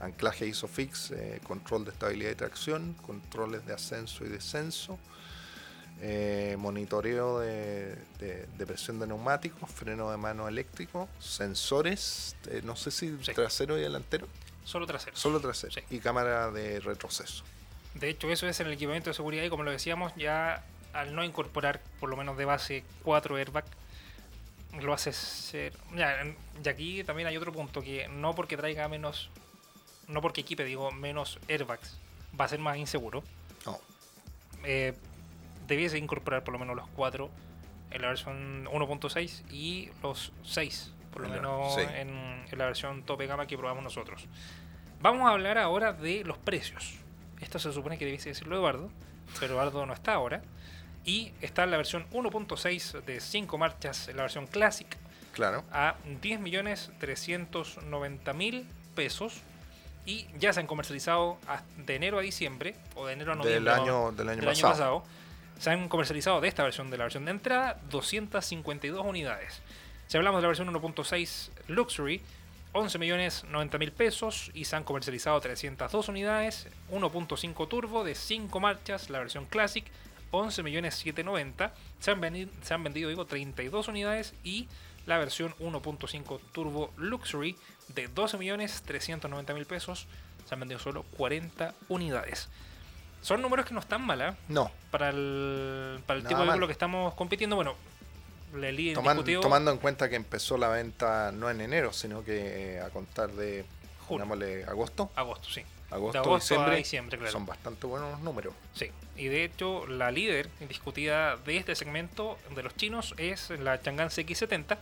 [0.00, 4.98] anclaje ISOFIX, eh, control de estabilidad y tracción, controles de ascenso y descenso,
[6.56, 13.18] monitoreo de, de- de presión de neumáticos, freno de mano eléctrico, sensores, no sé si
[13.22, 13.34] Sí.
[13.34, 14.26] trasero y delantero,
[14.64, 15.14] Solo trasero.
[15.14, 15.80] solo trasero, Sí.
[15.90, 17.44] y cámara de retroceso.
[17.92, 21.14] De hecho, eso es en el equipamiento de seguridad y como lo decíamos, ya al
[21.14, 23.64] no incorporar por lo menos de base 4 airbag,
[24.78, 25.72] lo hace ser...
[25.94, 26.22] Ya,
[26.62, 29.30] y aquí también hay otro punto, que no porque traiga menos,
[30.08, 31.98] no porque equipe, digo, menos airbags,
[32.38, 33.22] va a ser más inseguro.
[33.66, 33.78] No.
[34.64, 34.94] Eh,
[35.66, 37.30] debiese incorporar por lo menos los 4
[37.90, 41.80] en la versión 1.6 y los 6, por lo menos sí.
[41.80, 44.26] en, en la versión tope gama que probamos nosotros.
[45.00, 46.98] Vamos a hablar ahora de los precios.
[47.40, 48.90] Esto se supone que debiese decirlo Eduardo,
[49.38, 50.42] pero Eduardo no está ahora.
[51.04, 54.86] Y está la versión 1.6 de 5 marchas, la versión Classic,
[55.32, 55.64] Claro.
[55.72, 59.40] a 10.390.000 pesos.
[60.06, 61.38] Y ya se han comercializado
[61.76, 63.70] de enero a diciembre, o de enero a noviembre.
[63.72, 64.68] Del año, del año del pasado.
[64.68, 65.04] año pasado,
[65.58, 69.60] se han comercializado de esta versión, de la versión de entrada, 252 unidades.
[70.06, 72.22] Si hablamos de la versión 1.6 Luxury,
[72.72, 78.58] 11 millones 90 mil pesos y se han comercializado 302 unidades, 1.5 turbo de 5
[78.58, 79.84] marchas, la versión Classic,
[80.30, 84.68] 11 millones 790, se han, vendi- se han vendido digo 32 unidades y
[85.06, 87.56] la versión 1.5 turbo Luxury
[87.88, 90.06] de 12 millones 390 mil pesos,
[90.48, 92.48] se han vendido solo 40 unidades.
[93.22, 94.32] Son números que no están mal, ¿eh?
[94.48, 97.56] No, para el, para el tipo de vehículo que estamos compitiendo.
[97.56, 97.74] Bueno,
[98.54, 102.80] líder Toman- tomando en cuenta que empezó la venta no en enero, sino que eh,
[102.80, 103.64] a contar de,
[104.08, 105.62] digámosle, agosto, agosto, sí.
[105.90, 107.32] Agosto, de agosto diciembre, a diciembre, claro.
[107.32, 108.54] son bastante buenos los números.
[108.74, 108.86] Sí,
[109.16, 114.08] y de hecho la líder indiscutida de este segmento de los chinos es la Chang'an
[114.08, 114.78] CX70,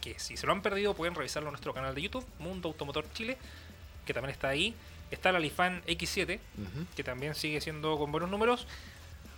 [0.00, 3.04] que si se lo han perdido pueden revisarlo en nuestro canal de YouTube, Mundo Automotor
[3.12, 3.36] Chile,
[4.06, 4.74] que también está ahí.
[5.10, 6.86] Está la Lifan X7, Ujú.
[6.96, 8.66] que también sigue siendo con buenos números.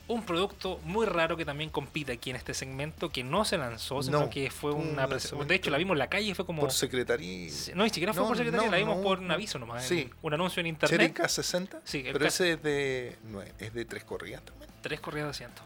[0.07, 4.02] Un producto muy raro que también compite aquí en este segmento, que no se lanzó,
[4.02, 5.07] sino No, que fue un una.
[5.07, 6.61] De hecho, la vimos en la calle y fue como.
[6.61, 7.50] Por secretaría.
[7.74, 9.84] No, ni siquiera fue No, por secretaría, no, la vimos por un aviso nomás.
[9.84, 10.00] Sí.
[10.02, 11.00] en Un anuncio en internet.
[11.00, 11.80] ¿Cherica 60?
[11.84, 13.16] Sí, Pero ese es de,
[13.59, 14.70] es de tres corridas también.
[14.82, 15.62] Tres corridas de asiento.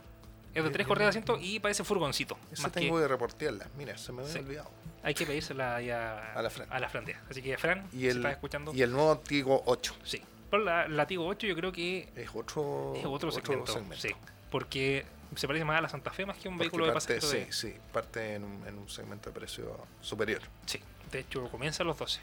[0.55, 2.39] Es de Eh, tres eh, corridas de asiento y parece furgoncito.
[2.63, 3.67] Más tengo que que reportearla.
[3.77, 4.39] Mira, se me había Sí.
[4.39, 4.71] olvidado.
[5.03, 6.69] hay que pedírsela ahí a, A la Fran.
[6.71, 7.05] a la Fran.
[7.31, 8.75] Así que, Fran, Y si el, estás escuchando.
[8.75, 9.95] y el nuevo Tigo 8.
[10.05, 10.21] Sí.
[10.51, 14.11] Pero la, la Tigo 8 yo creo que Es otro, es otro, segmento, Sí.
[14.51, 15.05] Porque
[15.37, 17.47] se parece más a la Santa Fe más que un Porque vehículo de parte, pasajeros.
[17.49, 20.41] de- Sí, sí, parte en un, en un segmento de precio superior.
[20.67, 20.81] Sí,
[21.13, 22.21] de hecho comienza a los 12.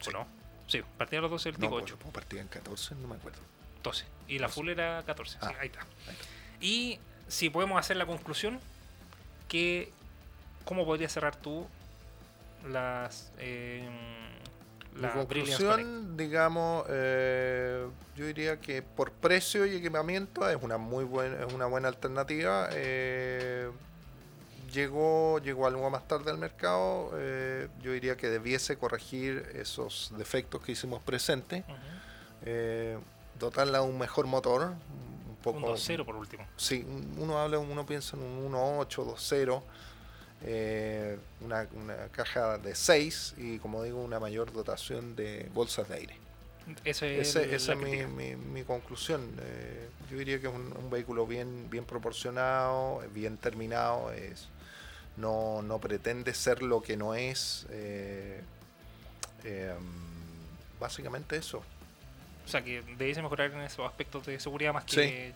[0.00, 0.10] Sí.
[0.10, 0.26] ¿O no?
[0.68, 1.96] Sí, partía a los 12 el Tigo pues, 8.
[2.00, 3.40] pues partía en 14, no me acuerdo.
[3.82, 4.04] 12.
[4.28, 5.38] Y la full era 14.
[5.40, 5.80] Ah, sí, ahí está.
[5.80, 6.24] ahí está.
[6.60, 6.98] Y
[7.28, 8.60] si podemos hacer la conclusión,
[9.48, 9.90] que
[10.64, 11.66] ¿cómo podrías cerrar tú
[12.68, 13.88] las eh,
[15.00, 17.86] la conclusión, digamos, eh,
[18.16, 22.68] yo diría que por precio y equipamiento es una muy buena, es una buena alternativa.
[22.72, 23.70] eh,
[24.72, 27.10] llegó, llegó algo más tarde al mercado.
[27.14, 31.64] eh, yo diría que debiese corregir esos defectos que hicimos presentes.
[33.38, 34.72] Dotarla de un mejor motor.
[35.28, 36.46] Un poco, Un 2-0 por último.
[36.56, 39.62] Sí, un- uno habla, uno piensa en un 1.8, 2.0,
[40.42, 45.94] eh, una, una caja de 6 y como digo, una mayor dotación de bolsas de
[45.96, 46.16] aire.
[46.84, 48.08] Es esa es mi, crítica.
[48.08, 49.30] mi- mi conclusión.
[49.40, 54.48] Eh, yo diría que es un, un vehículo bien, bien proporcionado, bien terminado, es,
[55.16, 57.66] no, no pretende ser lo que no es.
[57.70, 58.42] eh,
[60.80, 61.62] básicamente eso.
[62.44, 65.32] O sea, que debiese mejorar en esos aspectos de seguridad más que...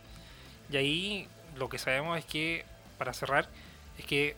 [0.71, 2.65] Y ahí lo que sabemos es que,
[2.99, 3.49] para cerrar,
[3.99, 4.37] es que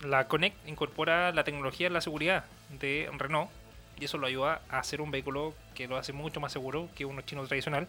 [0.00, 2.44] la Connect incorpora la tecnología en la seguridad
[2.78, 3.50] de Renault
[3.98, 7.04] y eso lo ayuda a hacer un vehículo que lo hace mucho más seguro que
[7.04, 7.88] uno chino tradicional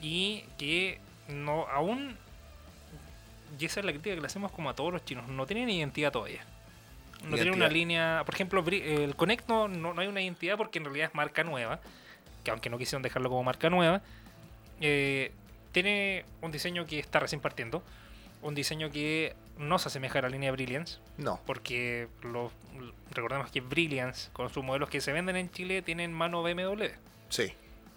[0.00, 2.16] y que no aún
[3.58, 5.68] y esa es la crítica que le hacemos como a todos los chinos no tienen
[5.70, 6.44] identidad todavía.
[7.24, 10.78] No tienen una línea por ejemplo el Connect no, no, no hay una identidad porque
[10.78, 11.80] en realidad es marca nueva
[12.42, 14.02] que aunque no quisieron dejarlo como marca nueva
[14.80, 15.32] eh,
[15.70, 17.82] tiene un diseño que está recién partiendo
[18.42, 22.52] un diseño que no se asemeja a la línea Brilliance No, porque los,
[23.10, 26.84] recordemos que Brilliance con sus modelos que se venden en Chile tienen mano BMW
[27.28, 27.52] sí.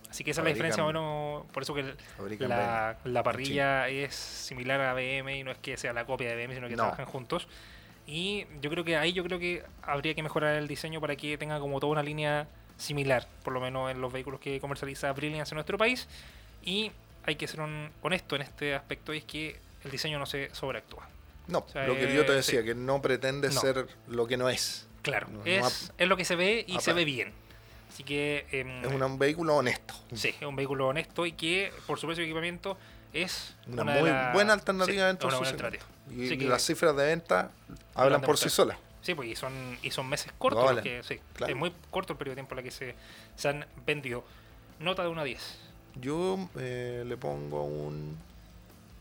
[0.09, 1.97] así que esa es la diferencia bueno por eso que el-
[2.39, 6.35] la, la parrilla es similar a BM y no es que sea la copia de
[6.35, 6.83] BM sino que No.
[6.83, 7.47] trabajan juntos.
[8.07, 11.37] Y yo creo que ahí yo creo que habría que mejorar el diseño para que
[11.39, 12.47] tenga como toda una línea
[12.77, 16.07] similar por lo menos en los vehículos que comercializa Brilliance en nuestro país.
[16.63, 16.91] Y
[17.25, 20.53] hay que ser un- honesto en este aspecto y es que el diseño no se
[20.53, 21.09] sobreactúa
[21.47, 22.65] No, sea, lo que yo te eh, decía, sí.
[22.67, 23.61] que no pretende No.
[23.61, 24.87] ser lo que no es.
[25.01, 27.31] Claro, No, no es, es lo que se ve y se ve bien.
[27.93, 29.93] Así que em, Es un vehículo honesto.
[30.13, 32.77] sí, es un vehículo honesto y que por su precio de equipamiento
[33.13, 35.83] es Una, muy buena alternativa sí, dentro una de su alternativa.
[36.11, 37.51] Y que- las cifras de venta
[37.93, 38.77] hablan por sí solas.
[39.01, 40.81] Sí, pues y son, y son meses cortos vale.
[40.81, 41.53] que sí, Claro.
[41.53, 42.95] es muy corto el periodo de tiempo en el que se,
[43.35, 44.25] se han vendido.
[44.79, 45.59] Nota de 1 a 10.
[46.01, 48.17] Yo eh, le pongo un,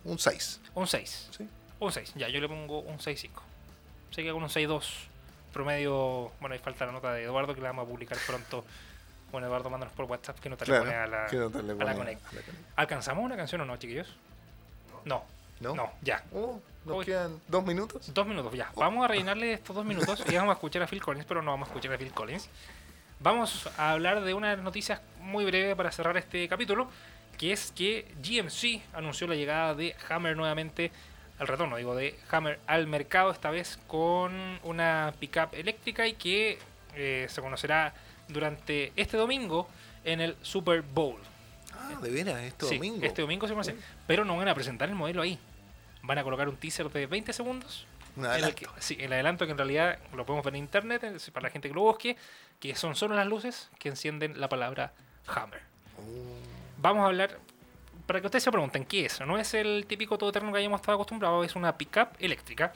[0.04, 0.60] un 6.
[0.74, 1.28] Un 6.
[1.36, 1.48] ¿sí?
[1.80, 2.12] Un 6.
[2.16, 3.30] Ya, yo le pongo un 6.5.
[4.10, 4.84] Se queda con un 6.2.
[5.52, 6.32] Promedio.
[6.40, 8.64] Bueno, ahí falta la nota de Eduardo que la vamos a publicar pronto.
[9.30, 11.72] Bueno, Eduardo, mándanos por WhatsApp que nota le Claro, pone a la, ¿qué nota le
[11.72, 12.22] a pone la a- Connect.
[12.26, 12.66] a la Connect?
[12.76, 14.08] ¿Alcanzamos una canción o no, chiquillos?
[15.04, 15.24] No.
[15.60, 15.74] ¿No?
[15.74, 16.24] No, ya.
[16.32, 18.12] Oh, nos quedan dos minutos.
[18.12, 18.70] Dos minutos, ya.
[18.76, 21.52] Vamos a rellenarle estos dos minutos y vamos a escuchar a Phil Collins, pero no
[21.52, 22.48] vamos a escuchar a Phil Collins.
[23.20, 26.88] Vamos a hablar de una noticia muy breve para cerrar este capítulo,
[27.38, 30.90] que es que GMC anunció la llegada de Hammer nuevamente,
[31.38, 36.58] al retorno, digo, de Hammer al mercado, esta vez con una pickup eléctrica y que
[36.94, 37.92] eh, se conocerá
[38.28, 39.68] durante este domingo
[40.04, 41.18] en el Super Bowl.
[41.72, 43.04] Ah, de veras, este Sí, domingo.
[43.04, 43.74] Este domingo se
[44.06, 45.38] pero no van a presentar el modelo ahí.
[46.02, 48.56] Van a colocar un teaser de 20 segundos Un en el, adelanto.
[48.56, 51.50] que, sí, el adelanto que en realidad lo podemos ver en internet eh, para la
[51.50, 52.16] gente que lo busque,
[52.60, 54.92] que son solo las luces que encienden la palabra
[55.26, 55.62] Hammer.
[55.98, 56.02] Oh,
[56.78, 57.38] Vamos a hablar,
[58.06, 59.20] para que ustedes se pregunten, ¿qué es?
[59.20, 62.72] No es el típico todoterreno que hayamos estado acostumbrados, es una pickup eléctrica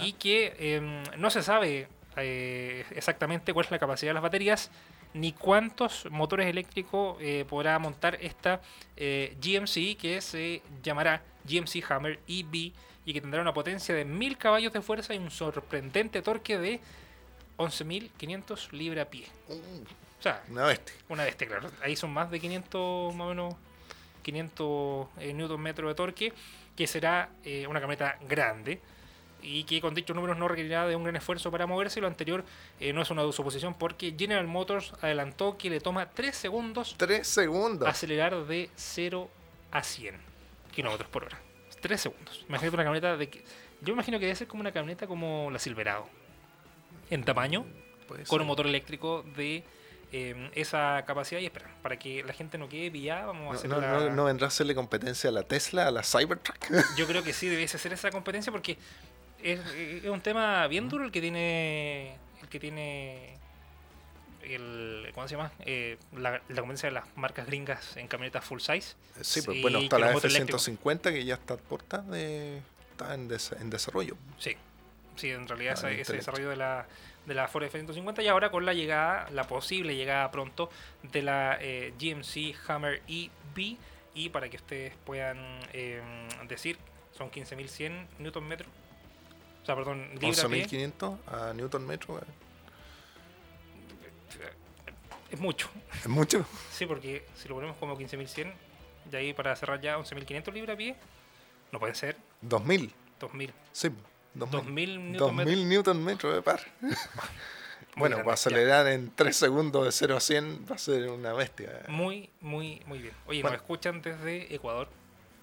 [0.00, 4.70] y que em, no se sabe eh, exactamente cuál es la capacidad de las baterías
[5.14, 8.60] ni cuántos motores eléctricos eh, podrá montar esta
[8.96, 12.72] eh, GMC que se llamará GMC Hammer EV
[13.04, 16.80] y que tendrá una potencia de 1000 caballos de fuerza y un sorprendente torque de
[17.58, 19.26] 11.500 libras a pie.
[19.48, 20.94] Uh, O sea, una bestia.
[21.08, 21.70] una bestia, claro.
[21.82, 23.54] Ahí son más de 500, más o menos,
[24.22, 26.32] 500 eh, newton metros de torque,
[26.76, 28.80] que será eh, una camioneta grande
[29.42, 32.00] y que con dichos números no requerirá de un gran esfuerzo para moverse.
[32.00, 32.44] Lo anterior
[32.80, 37.26] eh, no es una suposición porque General Motors adelantó que le toma 3 segundos Tres
[37.26, 37.88] segundos.
[37.88, 39.28] acelerar de 0
[39.72, 40.14] a 100
[40.72, 41.38] kilómetros por hora.
[41.80, 42.44] 3 segundos.
[42.48, 43.44] Imagínate una camioneta de que.
[43.80, 46.08] Yo imagino que debe ser como una camioneta como la Silverado.
[47.10, 47.66] En tamaño,
[48.28, 49.64] con un motor eléctrico de
[50.12, 51.40] eh, esa capacidad.
[51.40, 54.10] Y espera, para que la gente no quede pillada, vamos a hacer no, la- no-
[54.10, 56.56] no vendrá a hacerle competencia a la Tesla, a la Cybertruck.
[56.96, 58.76] Yo creo que sí debiese ser esa competencia porque
[59.42, 62.16] es, es un tema bien duro el que tiene.
[62.42, 63.38] El que tiene.
[64.42, 65.52] El, ¿Cómo se llama?
[65.60, 68.94] Eh, la, la competencia de las marcas gringas en camionetas full size.
[69.20, 70.66] Sí, pues bueno, está la los motores eléctricos.
[70.68, 72.60] F-150 que ya está a puerta de.
[72.90, 74.16] está en, des- en desarrollo.
[74.38, 74.56] Sí,
[75.16, 76.86] sí, en realidad Ah, ese, ese desarrollo de la,
[77.26, 80.70] de la Ford F-150 y ahora con la llegada, la posible llegada pronto
[81.02, 83.76] de la eh, GMC Hammer EV
[84.14, 85.38] y para que ustedes puedan
[85.72, 86.02] eh,
[86.48, 86.78] decir,
[87.16, 88.68] son 15.100 Newton metro.
[89.62, 90.66] O sea, perdón, libra pie.
[90.66, 92.20] 11.500 a Newton metro.
[95.30, 95.70] Es mucho.
[95.94, 96.44] Es mucho.
[96.70, 98.52] Sí, porque si lo ponemos como 15.100,
[99.10, 100.96] de ahí para cerrar ya 11.500 libras pie,
[101.70, 102.92] no pueden ser 2000.
[103.20, 103.50] 2.000.
[103.72, 103.90] Sí,
[104.34, 104.98] 2000.
[104.98, 105.50] 2.000 Newton metro.
[105.52, 106.60] 2000 Newton metro de par.
[107.96, 111.70] bueno, para acelerar en 3 segundos de 0 a 100 va a ser una bestia.
[111.88, 113.14] Muy, muy, muy bien.
[113.26, 113.56] Oye, Bueno.
[113.56, 114.88] nos escuchan desde Ecuador.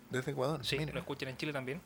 [0.10, 0.66] Desde Ecuador.
[0.66, 0.94] Sí, mira.
[0.94, 1.82] nos escuchan en Chile también.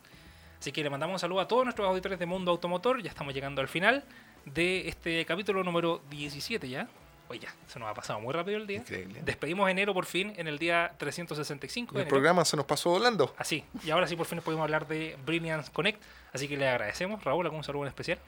[0.59, 3.01] Así que le mandamos un saludo a todos nuestros auditores de Mundo Automotor.
[3.03, 4.05] Ya estamos llegando al final
[4.45, 6.87] de este capítulo número 17 ya.
[7.33, 8.77] Oye, ya, se nos ha pasado muy rápido el día.
[8.77, 9.21] Increíble.
[9.25, 12.09] Despedimos enero por fin en el día 365 de El enero.
[12.15, 13.33] programa se nos pasó volando.
[13.39, 15.99] Así, y ahora sí por fin podemos hablar de Brilliance Connect.
[16.31, 17.23] Así que le agradecemos.
[17.23, 18.19] Raúl, ¿algún saludo en especial?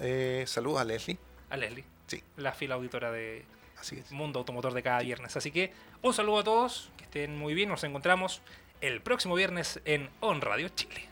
[0.00, 1.18] Eh, saludos a Leslie.
[1.50, 3.44] A Leslie, Sí, la fila auditora de
[3.78, 4.10] así es.
[4.10, 5.36] Mundo Automotor de cada viernes.
[5.36, 7.68] Así que un saludo a todos, que estén muy bien.
[7.68, 8.42] Nos encontramos
[8.80, 11.07] el próximo viernes en On Radio Chile.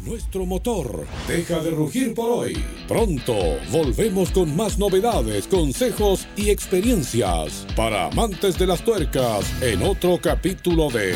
[0.00, 2.56] Nuestro motor deja de rugir por hoy.
[2.86, 3.34] Pronto
[3.70, 10.90] volvemos con más novedades, consejos y experiencias para amantes de las tuercas en otro capítulo
[10.90, 11.14] de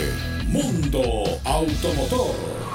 [0.48, 2.69] Mundo Automotor.